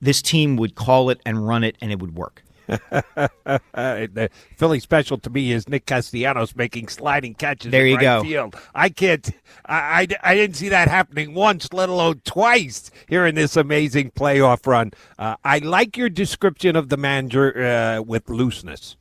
this 0.00 0.22
team 0.22 0.56
would 0.56 0.74
call 0.74 1.10
it 1.10 1.20
and 1.24 1.46
run 1.46 1.64
it, 1.64 1.76
and 1.80 1.90
it 1.90 1.98
would 1.98 2.16
work. 2.16 2.42
the 2.66 4.30
Philly 4.56 4.80
special 4.80 5.18
to 5.18 5.30
me 5.30 5.52
is 5.52 5.68
Nick 5.68 5.86
Castellanos 5.86 6.56
making 6.56 6.88
sliding 6.88 7.34
catches. 7.34 7.70
There 7.70 7.86
you 7.86 7.96
right 7.96 8.02
go. 8.02 8.22
Field. 8.22 8.56
I 8.74 8.88
can't. 8.88 9.28
I, 9.66 10.08
I, 10.24 10.30
I, 10.30 10.34
didn't 10.34 10.56
see 10.56 10.70
that 10.70 10.88
happening 10.88 11.34
once, 11.34 11.72
let 11.72 11.88
alone 11.88 12.22
twice 12.24 12.90
here 13.08 13.26
in 13.26 13.34
this 13.34 13.56
amazing 13.56 14.12
playoff 14.12 14.66
run. 14.66 14.92
Uh, 15.18 15.36
I 15.44 15.58
like 15.58 15.96
your 15.96 16.08
description 16.08 16.74
of 16.76 16.88
the 16.88 16.96
manager 16.96 17.62
uh, 17.62 18.02
with 18.02 18.28
looseness. 18.30 18.96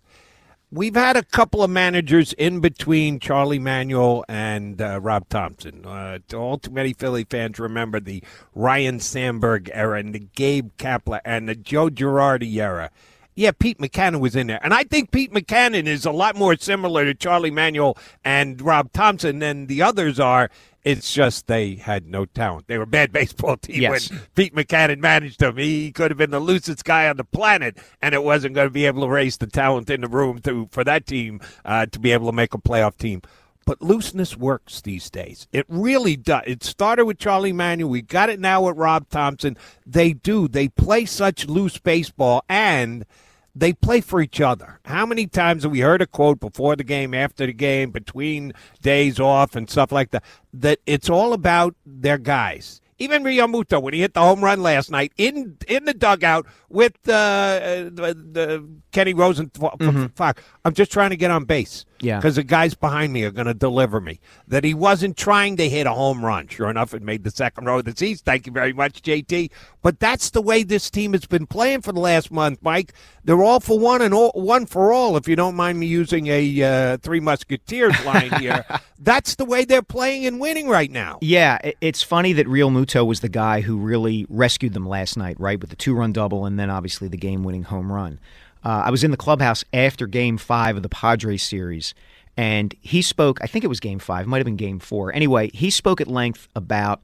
We've 0.70 0.96
had 0.96 1.16
a 1.16 1.24
couple 1.24 1.62
of 1.62 1.70
managers 1.70 2.34
in 2.34 2.60
between 2.60 3.20
Charlie 3.20 3.60
Manuel 3.60 4.26
and 4.28 4.82
uh, 4.82 5.00
Rob 5.00 5.30
Thomson. 5.30 5.86
Uh, 5.86 6.18
all 6.34 6.58
too 6.58 6.72
many 6.72 6.94
Philly 6.94 7.26
fans 7.26 7.60
remember 7.60 8.00
the 8.00 8.24
Ryne 8.56 9.00
Sandberg 9.00 9.70
era 9.72 10.00
and 10.00 10.16
the 10.16 10.28
Gabe 10.36 10.72
Kapler 10.80 11.22
and 11.24 11.48
the 11.48 11.54
Joe 11.54 11.90
Girardi 11.90 12.56
era 12.56 12.90
yeah, 13.36 13.52
Pete 13.52 13.80
Mackanin 13.80 14.20
was 14.20 14.36
in 14.36 14.48
there. 14.48 14.60
And 14.64 14.74
I 14.74 14.84
think 14.84 15.12
Pete 15.12 15.34
Mackanin 15.34 15.86
is 15.86 16.06
a 16.06 16.12
lot 16.12 16.36
more 16.36 16.56
similar 16.56 17.06
to 17.06 17.14
Charlie 17.14 17.52
Manuel 17.52 17.98
and 18.24 18.62
Rob 18.62 18.92
Thomson 18.94 19.40
than 19.40 19.68
the 19.68 19.82
others 19.82 20.20
are. 20.20 20.50
It's 20.84 21.14
just 21.14 21.48
they 21.48 21.76
had 21.76 22.08
no 22.08 22.26
talent. 22.26 22.68
They 22.68 22.78
were 22.78 22.84
a 22.84 22.88
bad 22.88 23.12
baseball 23.14 23.58
team 23.58 23.82
yes. 23.82 24.10
when 24.10 24.20
Pete 24.36 24.54
Mackanin 24.54 25.00
managed 25.00 25.40
them. 25.40 25.58
He 25.58 25.92
could 25.92 26.12
have 26.12 26.18
been 26.18 26.32
the 26.32 26.42
loosest 26.42 26.84
guy 26.84 27.08
on 27.08 27.18
the 27.18 27.24
planet, 27.24 27.78
and 28.02 28.14
it 28.14 28.24
wasn't 28.24 28.56
going 28.56 28.68
to 28.68 28.74
be 28.74 28.86
able 28.86 29.04
to 29.04 29.10
raise 29.10 29.38
the 29.38 29.48
talent 29.48 29.90
in 29.90 30.02
the 30.02 30.10
room 30.10 30.40
to 30.40 30.68
for 30.72 30.84
that 30.84 31.06
team 31.06 31.40
uh, 31.64 31.86
to 31.88 32.00
be 32.00 32.12
able 32.12 32.26
to 32.28 32.36
make 32.36 32.54
a 32.54 32.58
playoff 32.58 32.98
team. 32.98 33.22
But 33.66 33.82
looseness 33.82 34.36
works 34.38 34.82
these 34.82 35.10
days. 35.10 35.48
It 35.52 35.66
really 35.70 36.16
does. 36.16 36.44
It 36.46 36.64
started 36.64 37.06
with 37.06 37.18
Charlie 37.18 37.54
Manuel. 37.54 37.90
We 37.90 38.02
got 38.02 38.30
it 38.30 38.40
now 38.40 38.64
with 38.64 38.78
Rob 38.78 39.10
Thomson. 39.10 39.58
They 39.86 40.14
do. 40.14 40.48
They 40.48 40.68
play 40.68 41.06
such 41.06 41.48
loose 41.48 41.78
baseball 41.78 42.44
and– 42.50 43.06
they 43.56 43.74
play 43.74 44.02
for 44.02 44.22
each 44.22 44.42
other. 44.42 44.80
How 44.86 45.06
many 45.06 45.28
times 45.28 45.64
have 45.64 45.72
we 45.72 45.82
heard 45.82 46.02
a 46.02 46.08
quote 46.08 46.40
before 46.40 46.76
the 46.76 46.84
game, 46.84 47.14
after 47.14 47.46
the 47.46 47.54
game, 47.54 47.92
between 47.92 48.54
days 48.82 49.20
off 49.20 49.56
and 49.56 49.70
stuff 49.70 49.92
like 49.92 50.12
that? 50.12 50.24
That 50.54 50.80
it's 50.86 51.10
all 51.10 51.34
about 51.34 51.76
their 51.86 52.18
guys. 52.18 52.82
Even 53.00 53.24
Realmuto, 53.24 53.82
when 53.82 53.94
he 53.94 54.02
hit 54.02 54.14
the 54.14 54.22
home 54.22 54.44
run 54.44 54.62
last 54.62 54.90
night 54.90 55.14
in 55.18 55.58
in 55.68 55.86
the 55.86 55.94
dugout 55.94 56.46
with 56.70 56.94
uh, 57.08 57.90
the, 57.92 58.16
the 58.32 58.68
Kenny 58.92 59.14
Rosenthal, 59.14 59.76
mm-hmm. 59.80 60.40
I'm 60.64 60.74
just 60.74 60.92
trying 60.92 61.10
to 61.10 61.18
get 61.18 61.32
on 61.32 61.46
base. 61.46 61.86
Yeah. 62.04 62.18
Because 62.18 62.36
the 62.36 62.44
guys 62.44 62.76
behind 62.76 63.14
me 63.14 63.24
are 63.24 63.32
going 63.32 63.48
to 63.48 63.54
deliver 63.54 64.02
me. 64.02 64.20
That 64.48 64.64
he 64.64 64.74
wasn't 64.74 65.18
trying 65.18 65.58
to 65.58 65.70
hit 65.70 65.88
a 65.88 65.92
home 65.92 66.24
run. 66.24 66.48
Sure 66.48 66.70
enough, 66.70 66.94
it 66.94 67.02
made 67.02 67.24
the 67.24 67.32
second 67.32 67.66
row 67.66 67.80
of 67.80 67.86
the 67.86 67.96
seats. 67.96 68.22
Thank 68.22 68.46
you 68.46 68.52
very 68.52 68.74
much, 68.74 69.02
JT. 69.02 69.50
But 69.82 70.00
that's 70.00 70.30
the 70.30 70.42
way 70.42 70.64
this 70.64 70.90
team 70.90 71.14
has 71.14 71.26
been 71.26 71.48
playing 71.48 71.82
for 71.82 71.92
the 71.94 72.00
last 72.00 72.32
month, 72.32 72.60
Mike. 72.62 72.94
They're 73.24 73.42
all 73.42 73.60
for 73.60 73.80
one 73.80 74.02
and 74.02 74.14
all, 74.14 74.32
one 74.32 74.66
for 74.66 74.92
all, 74.92 75.16
if 75.16 75.28
you 75.28 75.36
don't 75.36 75.56
mind 75.56 75.80
me 75.80 75.88
using 75.88 76.28
a 76.28 76.64
uh, 76.64 76.98
Three 76.98 77.20
Musketeers 77.22 78.04
line 78.06 78.32
here. 78.34 78.66
that's 79.00 79.36
the 79.36 79.46
way 79.46 79.66
they're 79.66 79.82
playing 79.82 80.26
and 80.26 80.40
winning 80.40 80.68
right 80.68 80.92
now. 80.92 81.20
Yeah, 81.22 81.58
it's 81.82 82.04
funny 82.04 82.34
that 82.34 82.48
Realmuto 82.48 83.06
was 83.06 83.20
the 83.20 83.30
guy 83.30 83.62
who 83.62 83.78
really 83.78 84.26
rescued 84.30 84.74
them 84.74 84.88
last 84.88 85.18
night, 85.18 85.40
right? 85.40 85.60
With 85.60 85.70
the 85.70 85.76
two 85.76 85.94
run 85.94 86.14
double 86.14 86.46
and 86.46 86.60
then 86.60 86.70
obviously 86.70 87.08
the 87.08 87.18
game 87.18 87.44
winning 87.44 87.64
home 87.64 87.92
run. 87.92 88.20
Uh, 88.64 88.84
I 88.86 88.92
was 88.92 89.04
in 89.04 89.12
the 89.12 89.18
clubhouse 89.18 89.64
after 89.74 90.08
Game 90.08 90.38
Five 90.38 90.78
of 90.78 90.84
the 90.84 90.90
Padres 90.90 91.44
series, 91.44 91.94
and 92.38 92.74
he 92.82 93.02
spoke. 93.02 93.40
I 93.42 93.48
think 93.48 93.66
it 93.66 93.70
was 93.70 93.80
Game 93.80 94.00
Five, 94.00 94.28
might 94.28 94.38
have 94.38 94.46
been 94.46 94.56
Game 94.56 94.80
Four. 94.80 95.14
Anyway, 95.14 95.50
he 95.54 95.70
spoke 95.70 96.00
at 96.00 96.08
length 96.08 96.48
about 96.56 97.02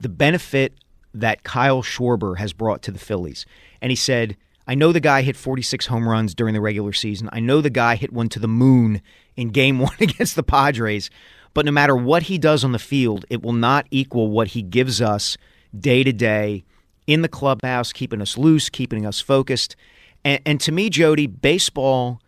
the 0.00 0.08
benefit 0.08 0.74
that 1.14 1.42
Kyle 1.42 1.82
Schwarber 1.82 2.38
has 2.38 2.52
brought 2.52 2.82
to 2.82 2.90
the 2.90 2.98
Phillies, 2.98 3.46
and 3.80 3.90
he 3.90 3.96
said. 3.96 4.36
I 4.68 4.74
know 4.74 4.90
the 4.90 4.98
guy 4.98 5.22
hit 5.22 5.36
46 5.36 5.86
home 5.86 6.08
runs 6.08 6.34
during 6.34 6.52
the 6.52 6.60
regular 6.60 6.92
season. 6.92 7.28
I 7.30 7.38
know 7.38 7.60
the 7.60 7.70
guy 7.70 7.94
hit 7.94 8.12
one 8.12 8.28
to 8.30 8.40
the 8.40 8.48
moon 8.48 9.00
in 9.36 9.50
game 9.50 9.78
one 9.78 9.94
against 10.00 10.34
the 10.34 10.42
Padres. 10.42 11.08
But 11.54 11.64
no 11.64 11.70
matter 11.70 11.96
what 11.96 12.24
he 12.24 12.36
does 12.36 12.64
on 12.64 12.72
the 12.72 12.78
field, 12.78 13.24
it 13.30 13.42
will 13.42 13.52
not 13.52 13.86
equal 13.92 14.28
what 14.28 14.48
he 14.48 14.62
gives 14.62 15.00
us 15.00 15.38
day 15.78 16.02
to 16.02 16.12
day 16.12 16.64
in 17.06 17.22
the 17.22 17.28
clubhouse, 17.28 17.92
keeping 17.92 18.20
us 18.20 18.36
loose, 18.36 18.68
keeping 18.68 19.06
us 19.06 19.20
focused. 19.20 19.76
And, 20.26 20.40
and 20.44 20.60
to 20.62 20.72
me, 20.72 20.90
Jody, 20.90 21.28
baseball, 21.28 22.20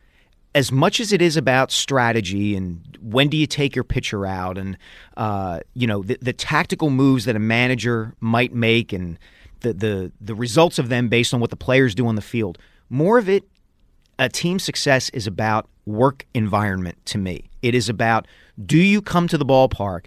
as 0.55 0.71
much 0.71 1.01
as 1.01 1.13
it 1.13 1.21
is 1.21 1.37
about 1.37 1.73
strategy 1.73 2.55
and 2.55 2.97
when 3.03 3.29
do 3.29 3.37
you 3.37 3.47
take 3.47 3.75
your 3.75 3.85
pitcher 3.85 4.25
out 4.25 4.57
and, 4.57 4.79
uh, 5.17 5.61
you 5.75 5.89
know, 5.89 6.03
the, 6.05 6.17
the 6.23 6.33
tactical 6.33 6.91
moves 6.91 7.25
that 7.25 7.35
a 7.35 7.41
manager 7.41 8.15
might 8.21 8.55
make 8.55 8.93
and 8.93 9.19
the, 9.61 9.73
the, 9.73 10.13
the 10.21 10.35
results 10.37 10.79
of 10.79 10.89
them 10.89 11.09
based 11.09 11.35
on 11.35 11.41
what 11.41 11.51
the 11.51 11.57
players 11.57 11.93
do 11.93 12.07
on 12.07 12.15
the 12.15 12.23
field, 12.23 12.57
more 12.89 13.19
of 13.19 13.29
it, 13.29 13.43
a 14.21 14.29
team 14.29 14.61
success 14.61 15.09
is 15.11 15.27
about 15.27 15.69
work 15.85 16.25
environment 16.35 17.05
to 17.07 17.19
me. 17.19 17.51
It 17.63 17.75
is 17.75 17.89
about 17.89 18.29
do 18.65 18.79
you 18.79 19.03
come 19.03 19.27
to 19.27 19.37
the 19.37 19.45
ballpark 19.45 20.07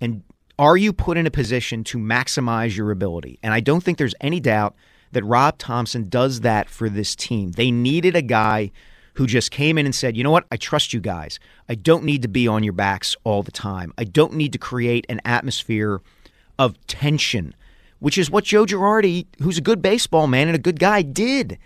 and 0.00 0.22
are 0.58 0.78
you 0.78 0.90
put 0.90 1.18
in 1.18 1.26
a 1.26 1.30
position 1.30 1.84
to 1.84 1.98
maximize 1.98 2.74
your 2.74 2.90
ability? 2.90 3.38
And 3.42 3.52
I 3.52 3.60
don't 3.60 3.82
think 3.84 3.98
there's 3.98 4.14
any 4.22 4.40
doubt 4.40 4.74
that 5.12 5.24
Rob 5.24 5.58
Thomson 5.58 6.08
does 6.08 6.40
that 6.40 6.68
for 6.68 6.88
this 6.88 7.16
team. 7.16 7.52
They 7.52 7.70
needed 7.70 8.16
a 8.16 8.22
guy 8.22 8.70
who 9.14 9.26
just 9.26 9.50
came 9.50 9.78
in 9.78 9.86
and 9.86 9.94
said, 9.94 10.16
you 10.16 10.22
know 10.22 10.30
what, 10.30 10.46
I 10.50 10.56
trust 10.56 10.92
you 10.92 11.00
guys. 11.00 11.38
I 11.68 11.74
don't 11.74 12.04
need 12.04 12.22
to 12.22 12.28
be 12.28 12.46
on 12.46 12.62
your 12.62 12.74
backs 12.74 13.16
all 13.24 13.42
the 13.42 13.50
time. 13.50 13.92
I 13.96 14.04
don't 14.04 14.34
need 14.34 14.52
to 14.52 14.58
create 14.58 15.06
an 15.08 15.20
atmosphere 15.24 16.02
of 16.58 16.78
tension, 16.86 17.54
which 17.98 18.18
is 18.18 18.30
what 18.30 18.44
Joe 18.44 18.66
Girardi, 18.66 19.26
who's 19.40 19.56
a 19.56 19.62
good 19.62 19.80
baseball 19.80 20.26
man 20.26 20.48
and 20.48 20.54
a 20.54 20.60
good 20.60 20.78
guy, 20.78 21.00
did. 21.02 21.58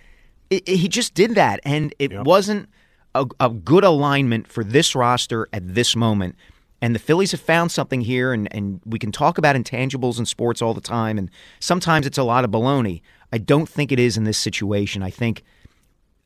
It, 0.49 0.69
it, 0.69 0.77
he 0.77 0.89
just 0.89 1.15
did 1.15 1.35
that, 1.35 1.61
and 1.65 1.93
it 1.99 2.13
yep. 2.13 2.25
wasn't 2.25 2.69
a, 3.15 3.27
a 3.41 3.51
good 3.51 3.85
alignment 3.85 4.47
for 4.47 4.63
this 4.63 4.95
roster 4.95 5.49
at 5.53 5.75
this 5.75 5.97
moment. 5.97 6.37
And 6.83 6.95
the 6.95 6.99
Phillies 6.99 7.33
have 7.33 7.41
found 7.41 7.71
something 7.73 8.01
here, 8.01 8.33
and, 8.33 8.53
and 8.55 8.81
we 8.87 8.99
can 8.99 9.13
talk 9.13 9.39
about 9.39 9.55
intangibles 9.55 10.19
in 10.19 10.27
sports 10.27 10.63
all 10.63 10.73
the 10.73 10.81
time, 10.81 11.19
and 11.19 11.31
sometimes 11.59 12.07
it's 12.07 12.19
a 12.19 12.23
lot 12.23 12.45
of 12.45 12.51
baloney. 12.51 13.03
I 13.33 13.39
don't 13.39 13.69
think 13.69 13.93
it 13.93 13.99
is 13.99 14.17
in 14.17 14.25
this 14.25 14.39
situation. 14.39 15.03
I 15.03 15.11
think, 15.11 15.43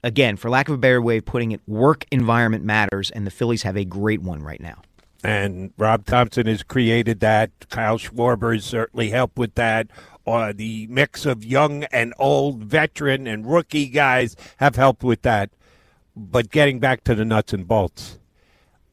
again, 0.03 0.37
for 0.37 0.51
lack 0.51 0.69
of 0.69 0.75
a 0.75 0.79
better 0.79 1.03
way 1.03 1.19
of 1.19 1.25
putting 1.25 1.53
it, 1.53 1.61
work 1.67 2.07
environment 2.11 2.65
matters, 2.65 3.11
and 3.11 3.27
the 3.27 3.31
Phillies 3.31 3.63
have 3.63 3.77
a 3.77 3.85
great 3.85 4.23
one 4.23 4.43
right 4.43 4.61
now. 4.61 4.83
And 5.23 5.73
Rob 5.79 6.05
Thomson 6.05 6.47
has 6.47 6.63
created 6.63 7.21
that. 7.21 7.51
Kyle 7.71 7.99
Schwarber 7.99 8.55
has 8.55 8.65
certainly 8.65 9.11
helped 9.11 9.39
with 9.39 9.55
that. 9.55 9.89
Uh, 10.27 10.53
the 10.55 10.87
mix 10.89 11.25
of 11.25 11.45
young 11.45 11.85
and 11.85 12.13
old, 12.19 12.65
veteran 12.65 13.27
and 13.27 13.47
rookie 13.47 13.89
guys 13.89 14.37
have 14.59 14.77
helped 14.77 15.03
with 15.03 15.23
that. 15.23 15.51
But 16.15 16.51
getting 16.51 16.79
back 16.79 17.05
to 17.05 17.15
the 17.15 17.25
nuts 17.25 17.53
and 17.53 17.67
bolts, 17.67 18.19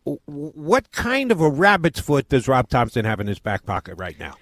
what 0.04 0.92
kind 0.92 1.32
of 1.32 1.42
a 1.42 1.50
rabbit's 1.50 2.00
foot 2.00 2.30
does 2.30 2.48
Rob 2.48 2.70
Thomson 2.70 3.06
have 3.06 3.20
in 3.20 3.28
his 3.28 3.40
back 3.40 3.66
pocket 3.66 3.96
right 3.98 4.18
now? 4.18 4.36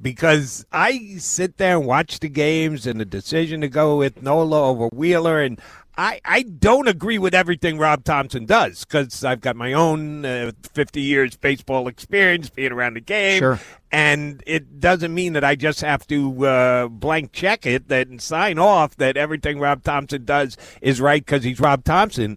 Because 0.00 0.66
I 0.72 1.16
sit 1.18 1.56
there 1.56 1.78
and 1.78 1.86
watch 1.86 2.20
the 2.20 2.28
games 2.28 2.86
and 2.86 3.00
the 3.00 3.04
decision 3.04 3.60
to 3.62 3.68
go 3.68 3.96
with 3.96 4.22
Nola 4.22 4.62
over 4.68 4.88
Wheeler, 4.88 5.40
and 5.40 5.60
I, 5.98 6.20
I 6.24 6.42
don't 6.42 6.88
agree 6.88 7.18
with 7.18 7.34
everything 7.34 7.78
Rob 7.78 8.04
Thomson 8.04 8.44
does 8.44 8.84
because 8.84 9.24
I've 9.24 9.40
got 9.40 9.56
my 9.56 9.72
own 9.72 10.26
uh, 10.26 10.52
50 10.74 11.00
years 11.00 11.36
baseball 11.36 11.88
experience 11.88 12.50
being 12.50 12.72
around 12.72 12.94
the 12.94 13.00
game. 13.00 13.38
Sure. 13.38 13.60
And 13.90 14.42
it 14.46 14.78
doesn't 14.78 15.14
mean 15.14 15.32
that 15.32 15.44
I 15.44 15.56
just 15.56 15.80
have 15.80 16.06
to 16.08 16.46
uh, 16.46 16.88
blank 16.88 17.32
check 17.32 17.64
it 17.64 17.88
that 17.88 18.08
and 18.08 18.20
sign 18.20 18.58
off 18.58 18.96
that 18.96 19.16
everything 19.16 19.58
Rob 19.58 19.82
Thomson 19.82 20.26
does 20.26 20.58
is 20.82 21.00
right 21.00 21.24
because 21.24 21.44
he's 21.44 21.60
Rob 21.60 21.82
Thomson. 21.82 22.36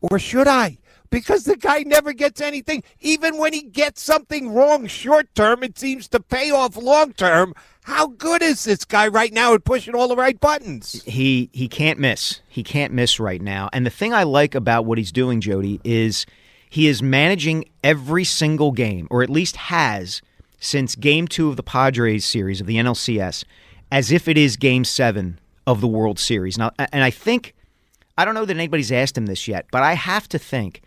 Or 0.00 0.18
should 0.18 0.48
I? 0.48 0.78
Because 1.10 1.44
the 1.44 1.56
guy 1.56 1.80
never 1.80 2.12
gets 2.12 2.40
anything. 2.40 2.82
Even 3.00 3.38
when 3.38 3.52
he 3.52 3.62
gets 3.62 4.02
something 4.02 4.52
wrong 4.52 4.86
short 4.86 5.34
term, 5.34 5.62
it 5.62 5.78
seems 5.78 6.08
to 6.08 6.20
pay 6.20 6.50
off 6.50 6.76
long 6.76 7.12
term. 7.12 7.54
How 7.82 8.08
good 8.08 8.42
is 8.42 8.64
this 8.64 8.84
guy 8.84 9.08
right 9.08 9.32
now 9.32 9.54
at 9.54 9.64
pushing 9.64 9.94
all 9.94 10.08
the 10.08 10.16
right 10.16 10.38
buttons? 10.38 11.02
He 11.04 11.48
he 11.52 11.68
can't 11.68 11.98
miss. 11.98 12.42
He 12.48 12.62
can't 12.62 12.92
miss 12.92 13.18
right 13.18 13.40
now. 13.40 13.70
And 13.72 13.86
the 13.86 13.90
thing 13.90 14.12
I 14.12 14.24
like 14.24 14.54
about 14.54 14.84
what 14.84 14.98
he's 14.98 15.12
doing, 15.12 15.40
Jody, 15.40 15.80
is 15.84 16.26
he 16.68 16.86
is 16.86 17.02
managing 17.02 17.64
every 17.82 18.24
single 18.24 18.72
game, 18.72 19.08
or 19.10 19.22
at 19.22 19.30
least 19.30 19.56
has 19.56 20.20
since 20.60 20.96
game 20.96 21.26
two 21.28 21.48
of 21.48 21.56
the 21.56 21.62
Padres 21.62 22.26
series 22.26 22.60
of 22.60 22.66
the 22.66 22.76
NLCS, 22.76 23.44
as 23.90 24.12
if 24.12 24.28
it 24.28 24.36
is 24.36 24.56
game 24.56 24.84
seven 24.84 25.38
of 25.66 25.80
the 25.80 25.88
World 25.88 26.18
Series. 26.18 26.58
Now 26.58 26.72
and 26.78 27.02
I 27.02 27.10
think 27.10 27.54
I 28.18 28.24
don't 28.24 28.34
know 28.34 28.44
that 28.44 28.56
anybody's 28.56 28.92
asked 28.92 29.16
him 29.16 29.26
this 29.26 29.48
yet, 29.48 29.66
but 29.70 29.82
I 29.82 29.94
have 29.94 30.28
to 30.30 30.38
think 30.38 30.82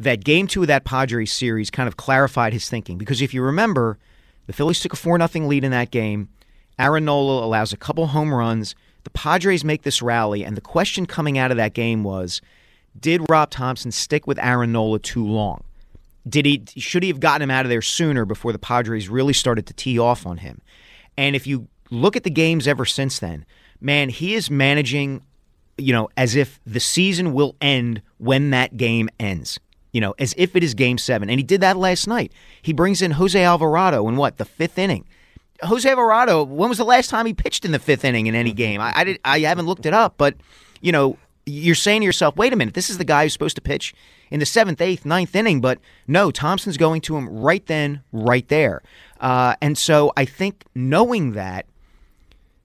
that 0.00 0.24
game 0.24 0.46
two 0.46 0.62
of 0.62 0.68
that 0.68 0.84
Padres 0.84 1.30
series 1.30 1.70
kind 1.70 1.86
of 1.86 1.98
clarified 1.98 2.54
his 2.54 2.68
thinking. 2.68 2.96
Because 2.96 3.20
if 3.20 3.34
you 3.34 3.42
remember, 3.42 3.98
the 4.46 4.52
Phillies 4.54 4.80
took 4.80 4.94
a 4.94 4.96
4 4.96 5.18
0 5.28 5.46
lead 5.46 5.62
in 5.62 5.70
that 5.72 5.90
game. 5.90 6.30
Aaron 6.78 7.04
Nola 7.04 7.44
allows 7.44 7.74
a 7.74 7.76
couple 7.76 8.06
home 8.08 8.32
runs. 8.32 8.74
The 9.04 9.10
Padres 9.10 9.62
make 9.62 9.82
this 9.82 10.00
rally, 10.00 10.42
and 10.42 10.56
the 10.56 10.62
question 10.62 11.04
coming 11.04 11.36
out 11.36 11.50
of 11.50 11.58
that 11.58 11.74
game 11.74 12.02
was 12.02 12.40
Did 12.98 13.28
Rob 13.28 13.50
Thomson 13.50 13.92
stick 13.92 14.26
with 14.26 14.38
Aaron 14.38 14.72
Nola 14.72 14.98
too 14.98 15.26
long? 15.26 15.64
Did 16.26 16.46
he 16.46 16.64
should 16.76 17.02
he 17.02 17.10
have 17.10 17.20
gotten 17.20 17.42
him 17.42 17.50
out 17.50 17.66
of 17.66 17.70
there 17.70 17.82
sooner 17.82 18.24
before 18.24 18.52
the 18.52 18.58
Padres 18.58 19.10
really 19.10 19.34
started 19.34 19.66
to 19.66 19.74
tee 19.74 19.98
off 19.98 20.26
on 20.26 20.38
him? 20.38 20.62
And 21.18 21.36
if 21.36 21.46
you 21.46 21.68
look 21.90 22.16
at 22.16 22.24
the 22.24 22.30
games 22.30 22.66
ever 22.66 22.86
since 22.86 23.18
then, 23.18 23.44
man, 23.80 24.08
he 24.08 24.34
is 24.34 24.50
managing 24.50 25.22
you 25.76 25.92
know, 25.92 26.08
as 26.16 26.36
if 26.36 26.60
the 26.66 26.80
season 26.80 27.32
will 27.32 27.56
end 27.60 28.02
when 28.18 28.50
that 28.50 28.76
game 28.76 29.08
ends. 29.18 29.58
You 29.92 30.00
know, 30.00 30.14
as 30.18 30.34
if 30.36 30.54
it 30.54 30.62
is 30.62 30.74
game 30.74 30.98
seven. 30.98 31.28
And 31.28 31.38
he 31.38 31.44
did 31.44 31.60
that 31.62 31.76
last 31.76 32.06
night. 32.06 32.32
He 32.62 32.72
brings 32.72 33.02
in 33.02 33.12
Jose 33.12 33.42
Alvarado 33.42 34.06
in 34.08 34.16
what, 34.16 34.38
the 34.38 34.44
fifth 34.44 34.78
inning. 34.78 35.04
Jose 35.62 35.88
Alvarado, 35.88 36.44
when 36.44 36.68
was 36.68 36.78
the 36.78 36.84
last 36.84 37.10
time 37.10 37.26
he 37.26 37.34
pitched 37.34 37.64
in 37.64 37.72
the 37.72 37.78
fifth 37.78 38.04
inning 38.04 38.26
in 38.26 38.34
any 38.34 38.52
game? 38.52 38.80
I, 38.80 38.92
I, 38.96 39.04
did, 39.04 39.20
I 39.24 39.40
haven't 39.40 39.66
looked 39.66 39.84
it 39.84 39.92
up, 39.92 40.14
but, 40.16 40.36
you 40.80 40.92
know, 40.92 41.18
you're 41.44 41.74
saying 41.74 42.02
to 42.02 42.06
yourself, 42.06 42.36
wait 42.36 42.52
a 42.52 42.56
minute, 42.56 42.74
this 42.74 42.88
is 42.88 42.98
the 42.98 43.04
guy 43.04 43.24
who's 43.24 43.32
supposed 43.32 43.56
to 43.56 43.62
pitch 43.62 43.92
in 44.30 44.40
the 44.40 44.46
seventh, 44.46 44.80
eighth, 44.80 45.04
ninth 45.04 45.34
inning, 45.34 45.60
but 45.60 45.78
no, 46.06 46.30
Thomson's 46.30 46.76
going 46.76 47.00
to 47.02 47.16
him 47.16 47.28
right 47.28 47.66
then, 47.66 48.02
right 48.12 48.46
there. 48.48 48.82
Uh, 49.20 49.56
and 49.60 49.76
so 49.76 50.12
I 50.16 50.24
think 50.24 50.64
knowing 50.74 51.32
that 51.32 51.66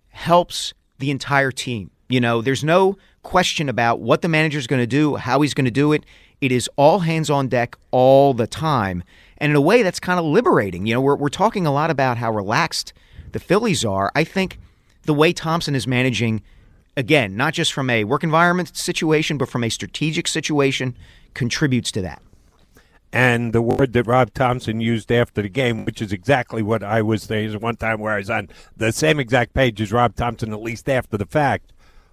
helps 0.09 0.73
the 0.99 1.11
entire 1.11 1.51
team. 1.51 1.91
You 2.07 2.21
know, 2.21 2.41
there's 2.41 2.63
no 2.63 2.97
question 3.23 3.67
about 3.67 3.99
what 3.99 4.21
the 4.21 4.27
manager's 4.27 4.67
going 4.67 4.81
to 4.81 4.87
do, 4.87 5.15
how 5.15 5.41
he's 5.41 5.53
going 5.53 5.65
to 5.65 5.71
do 5.71 5.91
it. 5.91 6.05
It 6.41 6.51
is 6.51 6.69
all 6.75 6.99
hands 6.99 7.29
on 7.29 7.47
deck 7.47 7.75
all 7.91 8.33
the 8.33 8.47
time. 8.47 9.03
And 9.37 9.51
in 9.51 9.55
a 9.55 9.61
way, 9.61 9.83
that's 9.83 9.99
kind 9.99 10.19
of 10.19 10.25
liberating. 10.25 10.85
You 10.85 10.95
know, 10.95 11.01
we're, 11.01 11.15
we're 11.15 11.29
talking 11.29 11.65
a 11.65 11.73
lot 11.73 11.89
about 11.89 12.17
how 12.17 12.31
relaxed 12.31 12.93
the 13.31 13.39
Phillies 13.39 13.83
are. 13.83 14.11
I 14.15 14.23
think 14.23 14.59
the 15.03 15.13
way 15.13 15.33
Thomson 15.33 15.75
is 15.75 15.87
managing, 15.87 16.41
again, 16.95 17.35
not 17.35 17.53
just 17.53 17.73
from 17.73 17.89
a 17.89 18.03
work 18.03 18.23
environment 18.23 18.75
situation, 18.75 19.37
but 19.37 19.49
from 19.49 19.63
a 19.63 19.69
strategic 19.69 20.27
situation, 20.27 20.95
contributes 21.33 21.91
to 21.93 22.01
that. 22.01 22.21
And 23.11 23.53
the 23.53 23.61
word 23.61 23.93
that 23.93 24.07
Rob 24.07 24.33
Thomson 24.33 24.81
used 24.81 25.11
after 25.11 25.41
the 25.41 25.49
game, 25.49 25.85
which 25.85 26.01
is 26.01 26.11
exactly 26.11 26.61
what 26.61 26.83
I 26.83 27.01
was 27.01 27.23
saying, 27.23 27.49
is 27.49 27.57
one 27.57 27.77
time 27.77 27.99
where 28.01 28.13
I 28.13 28.17
was 28.17 28.29
on 28.29 28.49
the 28.75 28.91
same 28.91 29.19
exact 29.19 29.53
page 29.53 29.79
as 29.79 29.93
Rob 29.93 30.15
Thomson, 30.15 30.51
at 30.51 30.61
least 30.61 30.89
after 30.89 31.17
the 31.17 31.25
fact, 31.25 31.71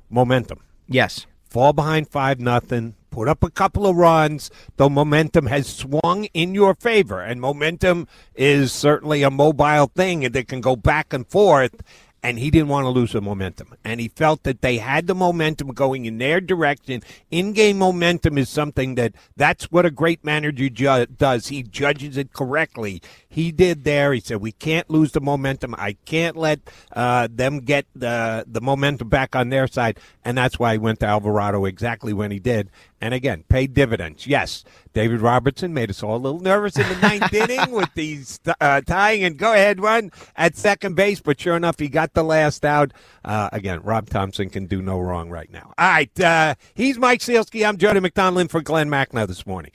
momentum. 0.09 0.61
Yes. 0.87 1.26
Fall 1.49 1.73
behind 1.73 2.09
5 2.09 2.38
nothing. 2.38 2.95
Put 3.12 3.28
up 3.28 3.45
a 3.45 3.50
couple 3.50 3.87
of 3.87 3.95
runs. 3.95 4.50
The 4.78 4.88
momentum 4.88 5.47
has 5.47 5.66
swung 5.69 6.25
in 6.33 6.54
your 6.54 6.75
favor, 6.75 7.21
and 7.21 7.42
momentum 7.42 8.09
is 8.35 8.73
certainly 8.73 9.23
a 9.23 9.31
mobile 9.31 9.92
thing 9.95 10.21
that 10.33 10.49
can 10.49 10.62
go 10.62 10.76
back 10.76 11.12
and 11.12 11.28
forth 11.28 11.83
and 12.23 12.38
he 12.38 12.50
didn't 12.50 12.69
want 12.69 12.85
to 12.85 12.90
lose 12.90 13.12
the 13.12 13.21
momentum. 13.21 13.75
And 13.85 14.00
he 14.00 14.09
felt 14.09 14.45
that 14.45 14.62
they 14.62 14.78
had 14.78 15.07
the 15.07 15.14
momentum 15.14 15.69
going 15.69 16.04
in 16.04 16.19
their 16.19 16.40
direction. 16.40 17.02
In-game 17.31 17.78
momentum 17.78 18.38
is 18.38 18.49
something 18.49 18.95
that 18.95 19.14
that's 19.37 19.73
what 19.73 19.85
a 19.85 19.90
great 19.90 20.25
manager 20.25 20.69
ju- 20.69 21.07
does. 21.07 21.49
He 21.49 21.62
judges 21.64 22.16
it 22.16 22.33
correctly. 22.33 23.02
He 23.33 23.51
did 23.51 23.85
there. 23.85 24.12
He 24.12 24.21
said, 24.21 24.43
"We 24.43 24.53
can't 24.53 24.91
lose 24.91 25.12
the 25.12 25.21
momentum. 25.23 25.75
I 25.79 25.95
can't 26.05 26.37
let 26.37 26.61
uh, 26.93 27.29
them 27.31 27.61
get 27.61 27.87
the 27.97 28.45
the 28.47 28.61
momentum 28.61 29.09
back 29.09 29.35
on 29.35 29.49
their 29.49 29.67
side." 29.67 29.99
And 30.23 30.37
that's 30.37 30.59
why 30.59 30.73
he 30.73 30.79
went 30.79 31.01
to 31.01 31.07
Alvarado 31.07 31.65
exactly 31.65 32.12
when 32.12 32.31
he 32.31 32.39
did. 32.39 32.71
And 33.01 33.14
again, 33.14 33.45
paid 33.49 33.73
dividends. 33.73 34.27
Yes, 34.27 34.64
David 34.92 35.23
Robertson 35.23 35.73
made 35.73 35.88
us 35.88 36.03
all 36.03 36.16
a 36.16 36.18
little 36.18 36.40
nervous 36.40 36.77
in 36.77 36.87
the 36.87 36.97
ninth 37.01 37.33
inning 37.51 37.73
with 37.73 37.88
these 37.95 38.38
uh, 38.61 38.83
tying 38.83 39.25
and 39.25 39.38
go 39.38 39.55
ahead 39.55 39.81
run 39.81 40.12
at 40.37 40.55
second 40.55 40.95
base, 40.95 41.21
but 41.21 41.40
sure 41.40 41.57
enough, 41.57 41.79
he 41.79 41.88
got 41.88 42.12
the 42.12 42.23
last 42.23 42.66
out. 42.66 42.92
Uh, 43.25 43.49
again, 43.51 43.81
Rob 43.83 44.11
Thomson 44.11 44.51
can 44.51 44.66
do 44.66 44.83
no 44.83 45.01
wrong 45.01 45.31
right 45.31 45.51
now. 45.51 45.73
All 45.79 45.88
right, 45.88 46.21
uh, 46.21 46.55
he's 46.75 46.99
Mike 46.99 47.21
Sielski. 47.21 47.66
I'm 47.66 47.79
Jody 47.79 48.01
McDonald 48.01 48.51
for 48.51 48.61
Glenn 48.61 48.90
Macnow 48.90 49.27
this 49.27 49.47
morning 49.47 49.73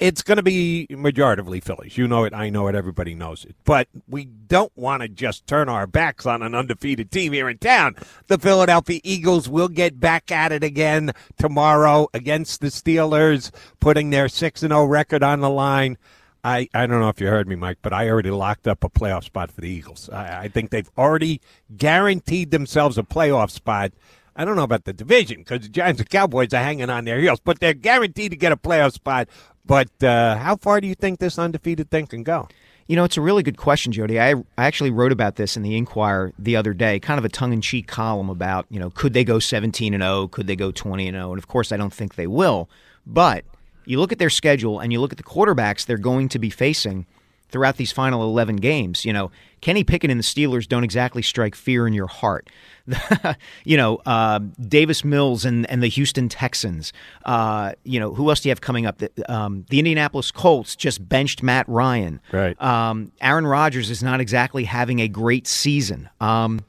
it's 0.00 0.22
going 0.22 0.36
to 0.36 0.42
be 0.42 0.86
majoritively 0.90 1.62
Phillies. 1.62 1.98
You 1.98 2.08
know 2.08 2.24
it. 2.24 2.32
I 2.32 2.48
know 2.48 2.66
it. 2.68 2.74
Everybody 2.74 3.14
knows 3.14 3.44
it. 3.44 3.54
But 3.64 3.86
we 4.08 4.24
don't 4.24 4.72
want 4.74 5.02
to 5.02 5.08
just 5.08 5.46
turn 5.46 5.68
our 5.68 5.86
backs 5.86 6.24
on 6.24 6.42
an 6.42 6.54
undefeated 6.54 7.10
team 7.10 7.34
here 7.34 7.50
in 7.50 7.58
town. 7.58 7.96
The 8.26 8.38
Philadelphia 8.38 9.00
Eagles 9.04 9.48
will 9.48 9.68
get 9.68 10.00
back 10.00 10.32
at 10.32 10.52
it 10.52 10.64
again 10.64 11.12
tomorrow 11.38 12.08
against 12.14 12.62
the 12.62 12.68
Steelers, 12.68 13.50
putting 13.78 14.08
their 14.08 14.28
6 14.28 14.60
0 14.60 14.84
record 14.86 15.22
on 15.22 15.40
the 15.40 15.50
line. 15.50 15.98
I, 16.42 16.70
I 16.72 16.86
don't 16.86 17.00
know 17.00 17.10
if 17.10 17.20
you 17.20 17.26
heard 17.26 17.46
me, 17.46 17.56
Mike, 17.56 17.78
but 17.82 17.92
I 17.92 18.08
already 18.08 18.30
locked 18.30 18.66
up 18.66 18.82
a 18.82 18.88
playoff 18.88 19.24
spot 19.24 19.50
for 19.50 19.60
the 19.60 19.68
Eagles. 19.68 20.08
I, 20.08 20.44
I 20.44 20.48
think 20.48 20.70
they've 20.70 20.90
already 20.96 21.42
guaranteed 21.76 22.50
themselves 22.50 22.96
a 22.96 23.02
playoff 23.02 23.50
spot. 23.50 23.92
I 24.36 24.46
don't 24.46 24.56
know 24.56 24.62
about 24.62 24.84
the 24.84 24.94
division 24.94 25.38
because 25.38 25.62
the 25.62 25.68
Giants 25.68 26.00
and 26.00 26.08
Cowboys 26.08 26.54
are 26.54 26.62
hanging 26.62 26.88
on 26.88 27.04
their 27.04 27.20
heels, 27.20 27.40
but 27.40 27.60
they're 27.60 27.74
guaranteed 27.74 28.30
to 28.30 28.38
get 28.38 28.52
a 28.52 28.56
playoff 28.56 28.92
spot 28.92 29.28
but 29.64 29.88
uh, 30.02 30.36
how 30.36 30.56
far 30.56 30.80
do 30.80 30.86
you 30.86 30.94
think 30.94 31.18
this 31.18 31.38
undefeated 31.38 31.90
thing 31.90 32.06
can 32.06 32.22
go? 32.22 32.48
You 32.86 32.96
know, 32.96 33.04
it's 33.04 33.16
a 33.16 33.20
really 33.20 33.44
good 33.44 33.56
question, 33.56 33.92
Jody. 33.92 34.18
I, 34.18 34.32
I 34.32 34.64
actually 34.66 34.90
wrote 34.90 35.12
about 35.12 35.36
this 35.36 35.56
in 35.56 35.62
the 35.62 35.76
Inquirer 35.76 36.32
the 36.38 36.56
other 36.56 36.74
day, 36.74 36.98
kind 36.98 37.18
of 37.18 37.24
a 37.24 37.28
tongue 37.28 37.52
in 37.52 37.60
cheek 37.60 37.86
column 37.86 38.28
about, 38.28 38.66
you 38.68 38.80
know, 38.80 38.90
could 38.90 39.12
they 39.12 39.22
go 39.22 39.38
17 39.38 39.94
and 39.94 40.02
0? 40.02 40.26
Could 40.28 40.48
they 40.48 40.56
go 40.56 40.72
20 40.72 41.06
and 41.06 41.14
0? 41.14 41.30
And 41.30 41.38
of 41.38 41.46
course, 41.46 41.70
I 41.70 41.76
don't 41.76 41.92
think 41.92 42.16
they 42.16 42.26
will. 42.26 42.68
But 43.06 43.44
you 43.84 44.00
look 44.00 44.10
at 44.12 44.18
their 44.18 44.30
schedule 44.30 44.80
and 44.80 44.92
you 44.92 45.00
look 45.00 45.12
at 45.12 45.18
the 45.18 45.24
quarterbacks 45.24 45.86
they're 45.86 45.98
going 45.98 46.28
to 46.30 46.38
be 46.38 46.50
facing 46.50 47.06
throughout 47.50 47.76
these 47.76 47.92
final 47.92 48.22
11 48.22 48.56
games. 48.56 49.04
You 49.04 49.12
know, 49.12 49.30
Kenny 49.60 49.84
Pickett 49.84 50.10
and 50.10 50.18
the 50.18 50.24
Steelers 50.24 50.66
don't 50.66 50.84
exactly 50.84 51.22
strike 51.22 51.54
fear 51.54 51.86
in 51.86 51.92
your 51.92 52.06
heart. 52.06 52.48
you 53.64 53.76
know, 53.76 53.96
uh, 54.06 54.40
Davis 54.60 55.04
Mills 55.04 55.44
and, 55.44 55.68
and 55.70 55.82
the 55.82 55.88
Houston 55.88 56.28
Texans. 56.28 56.92
Uh, 57.24 57.72
you 57.84 58.00
know, 58.00 58.14
who 58.14 58.28
else 58.30 58.40
do 58.40 58.48
you 58.48 58.50
have 58.50 58.60
coming 58.60 58.86
up? 58.86 58.98
The, 58.98 59.10
um, 59.32 59.64
the 59.68 59.78
Indianapolis 59.78 60.30
Colts 60.30 60.76
just 60.76 61.06
benched 61.08 61.42
Matt 61.42 61.68
Ryan. 61.68 62.20
Right. 62.32 62.60
Um, 62.60 63.12
Aaron 63.20 63.46
Rodgers 63.46 63.90
is 63.90 64.02
not 64.02 64.20
exactly 64.20 64.64
having 64.64 65.00
a 65.00 65.08
great 65.08 65.46
season. 65.46 66.08
Um, 66.20 66.64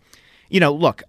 you 0.49 0.59
know, 0.59 0.73
look, 0.73 1.03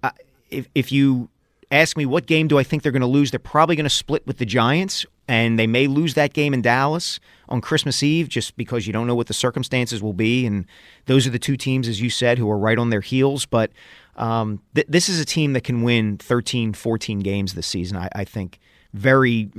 if, 0.51 0.69
if 0.75 0.93
you 0.93 1.29
ask 1.73 1.97
me 1.97 2.07
what 2.07 2.27
game 2.27 2.47
do 2.47 2.59
I 2.59 2.63
think 2.63 2.83
they're 2.83 2.93
going 2.93 3.01
to 3.01 3.07
lose, 3.09 3.31
they're 3.31 3.41
probably 3.41 3.75
going 3.75 3.85
to 3.85 3.91
split 3.91 4.27
with 4.27 4.39
the 4.39 4.45
Giants, 4.45 5.07
and 5.27 5.59
they 5.59 5.67
may 5.67 5.87
lose 5.87 6.15
that 6.15 6.35
game 6.35 6.53
in 6.53 6.63
Dallas 6.63 7.19
on 7.49 7.61
Christmas 7.61 8.03
Eve 8.03 8.29
just 8.29 8.57
because 8.57 8.87
you 8.87 8.93
don't 8.93 9.07
know 9.07 9.15
what 9.15 9.27
the 9.27 9.35
circumstances 9.35 10.03
will 10.03 10.13
be. 10.13 10.47
And 10.47 10.67
those 11.07 11.27
are 11.27 11.31
the 11.31 11.39
two 11.39 11.57
teams, 11.57 11.89
as 11.89 12.01
you 12.01 12.11
said, 12.11 12.39
who 12.39 12.51
are 12.51 12.59
right 12.59 12.79
on 12.79 12.91
their 12.91 13.01
heels. 13.01 13.47
But 13.47 13.73
um, 14.17 14.61
th- 14.75 14.87
this 14.89 15.09
is 15.09 15.19
a 15.19 15.25
team 15.25 15.55
that 15.55 15.65
can 15.65 15.83
win 15.83 16.19
13, 16.19 16.75
14 16.75 17.21
games 17.21 17.55
this 17.55 17.67
season, 17.67 17.97
I, 17.97 18.09
I 18.15 18.25
think 18.25 18.59
very, 18.93 19.51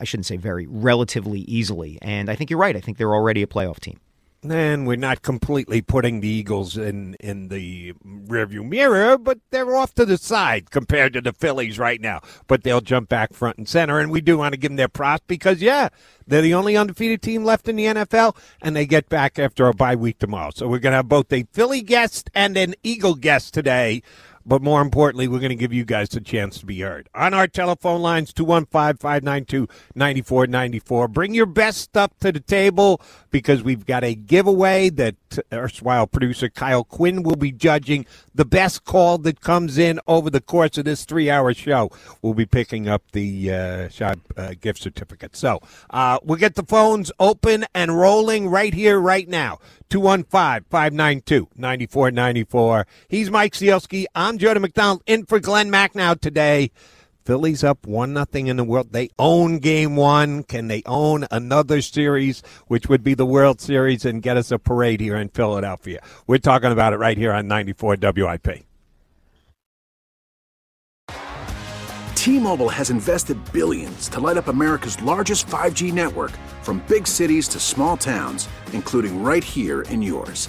I 0.00 0.04
shouldn't 0.04 0.26
say 0.26 0.36
very, 0.36 0.66
relatively 0.66 1.40
easily. 1.40 1.98
And 2.02 2.28
I 2.28 2.34
think 2.34 2.50
you're 2.50 2.58
right. 2.58 2.76
I 2.76 2.80
think 2.80 2.98
they're 2.98 3.14
already 3.14 3.42
a 3.42 3.46
playoff 3.46 3.78
team. 3.78 4.00
And 4.50 4.86
we're 4.86 4.96
not 4.96 5.22
completely 5.22 5.80
putting 5.80 6.20
the 6.20 6.28
Eagles 6.28 6.76
in, 6.76 7.14
in 7.14 7.48
the 7.48 7.94
rearview 8.04 8.68
mirror, 8.68 9.16
but 9.16 9.38
they're 9.50 9.74
off 9.74 9.94
to 9.94 10.04
the 10.04 10.18
side 10.18 10.70
compared 10.70 11.14
to 11.14 11.22
the 11.22 11.32
Phillies 11.32 11.78
right 11.78 12.00
now. 12.00 12.20
But 12.46 12.62
they'll 12.62 12.82
jump 12.82 13.08
back 13.08 13.32
front 13.32 13.56
and 13.56 13.66
center, 13.66 13.98
and 14.00 14.10
we 14.10 14.20
do 14.20 14.36
want 14.36 14.52
to 14.52 14.60
give 14.60 14.70
them 14.70 14.76
their 14.76 14.88
props 14.88 15.24
because, 15.26 15.62
yeah, 15.62 15.88
they're 16.26 16.42
the 16.42 16.52
only 16.52 16.76
undefeated 16.76 17.22
team 17.22 17.42
left 17.44 17.68
in 17.68 17.76
the 17.76 17.86
NFL, 17.86 18.36
and 18.60 18.76
they 18.76 18.84
get 18.84 19.08
back 19.08 19.38
after 19.38 19.66
a 19.66 19.72
bye 19.72 19.96
week 19.96 20.18
tomorrow. 20.18 20.50
So 20.54 20.68
we're 20.68 20.78
going 20.78 20.92
to 20.92 20.96
have 20.96 21.08
both 21.08 21.32
a 21.32 21.44
Philly 21.52 21.80
guest 21.80 22.28
and 22.34 22.56
an 22.58 22.74
Eagle 22.82 23.14
guest 23.14 23.54
today 23.54 24.02
but 24.46 24.62
more 24.62 24.80
importantly, 24.82 25.28
we're 25.28 25.38
going 25.38 25.50
to 25.50 25.56
give 25.56 25.72
you 25.72 25.84
guys 25.84 26.14
a 26.14 26.20
chance 26.20 26.58
to 26.58 26.66
be 26.66 26.80
heard. 26.80 27.08
On 27.14 27.34
our 27.34 27.46
telephone 27.46 28.02
lines, 28.02 28.32
215 28.32 28.98
592 28.98 29.68
9494. 29.94 31.08
Bring 31.08 31.34
your 31.34 31.46
best 31.46 31.78
stuff 31.78 32.10
to 32.20 32.32
the 32.32 32.40
table 32.40 33.00
because 33.30 33.62
we've 33.62 33.86
got 33.86 34.04
a 34.04 34.14
giveaway 34.14 34.90
that 34.90 35.16
erstwhile 35.52 36.06
producer 36.06 36.48
Kyle 36.48 36.84
Quinn 36.84 37.22
will 37.22 37.36
be 37.36 37.52
judging 37.52 38.06
the 38.34 38.44
best 38.44 38.84
call 38.84 39.18
that 39.18 39.40
comes 39.40 39.78
in 39.78 40.00
over 40.06 40.30
the 40.30 40.40
course 40.40 40.78
of 40.78 40.84
this 40.84 41.04
three-hour 41.04 41.54
show. 41.54 41.90
We'll 42.22 42.34
be 42.34 42.46
picking 42.46 42.88
up 42.88 43.02
the 43.12 43.52
uh, 43.52 43.88
uh, 44.36 44.54
gift 44.60 44.82
certificate. 44.82 45.36
So 45.36 45.60
uh, 45.90 46.18
we'll 46.22 46.38
get 46.38 46.54
the 46.54 46.64
phones 46.64 47.10
open 47.18 47.64
and 47.74 47.96
rolling 47.96 48.48
right 48.48 48.74
here, 48.74 48.98
right 48.98 49.28
now. 49.28 49.58
215-592-9494. 49.90 52.84
He's 53.08 53.30
Mike 53.30 53.52
Sielski. 53.52 54.06
I'm 54.14 54.38
Jody 54.38 54.60
McDonald 54.60 55.02
in 55.06 55.26
for 55.26 55.40
Glenn 55.40 55.70
Macnow 55.70 56.20
today. 56.20 56.70
Phillies 57.24 57.64
up 57.64 57.86
one 57.86 58.12
nothing 58.12 58.48
in 58.48 58.58
the 58.58 58.64
world. 58.64 58.92
They 58.92 59.08
own 59.18 59.58
game 59.58 59.96
one. 59.96 60.42
Can 60.42 60.68
they 60.68 60.82
own 60.84 61.26
another 61.30 61.80
series, 61.80 62.42
which 62.66 62.86
would 62.88 63.02
be 63.02 63.14
the 63.14 63.24
World 63.24 63.62
Series, 63.62 64.04
and 64.04 64.22
get 64.22 64.36
us 64.36 64.50
a 64.50 64.58
parade 64.58 65.00
here 65.00 65.16
in 65.16 65.30
Philadelphia? 65.30 66.00
We're 66.26 66.38
talking 66.38 66.70
about 66.70 66.92
it 66.92 66.98
right 66.98 67.16
here 67.16 67.32
on 67.32 67.48
94 67.48 67.96
WIP. 68.00 68.66
T-Mobile 72.14 72.70
has 72.70 72.90
invested 72.90 73.38
billions 73.52 74.08
to 74.08 74.20
light 74.20 74.36
up 74.36 74.48
America's 74.48 75.00
largest 75.02 75.46
5G 75.46 75.92
network 75.92 76.32
from 76.62 76.82
big 76.88 77.06
cities 77.06 77.48
to 77.48 77.60
small 77.60 77.96
towns, 77.96 78.48
including 78.72 79.22
right 79.22 79.44
here 79.44 79.82
in 79.82 80.02
yours. 80.02 80.48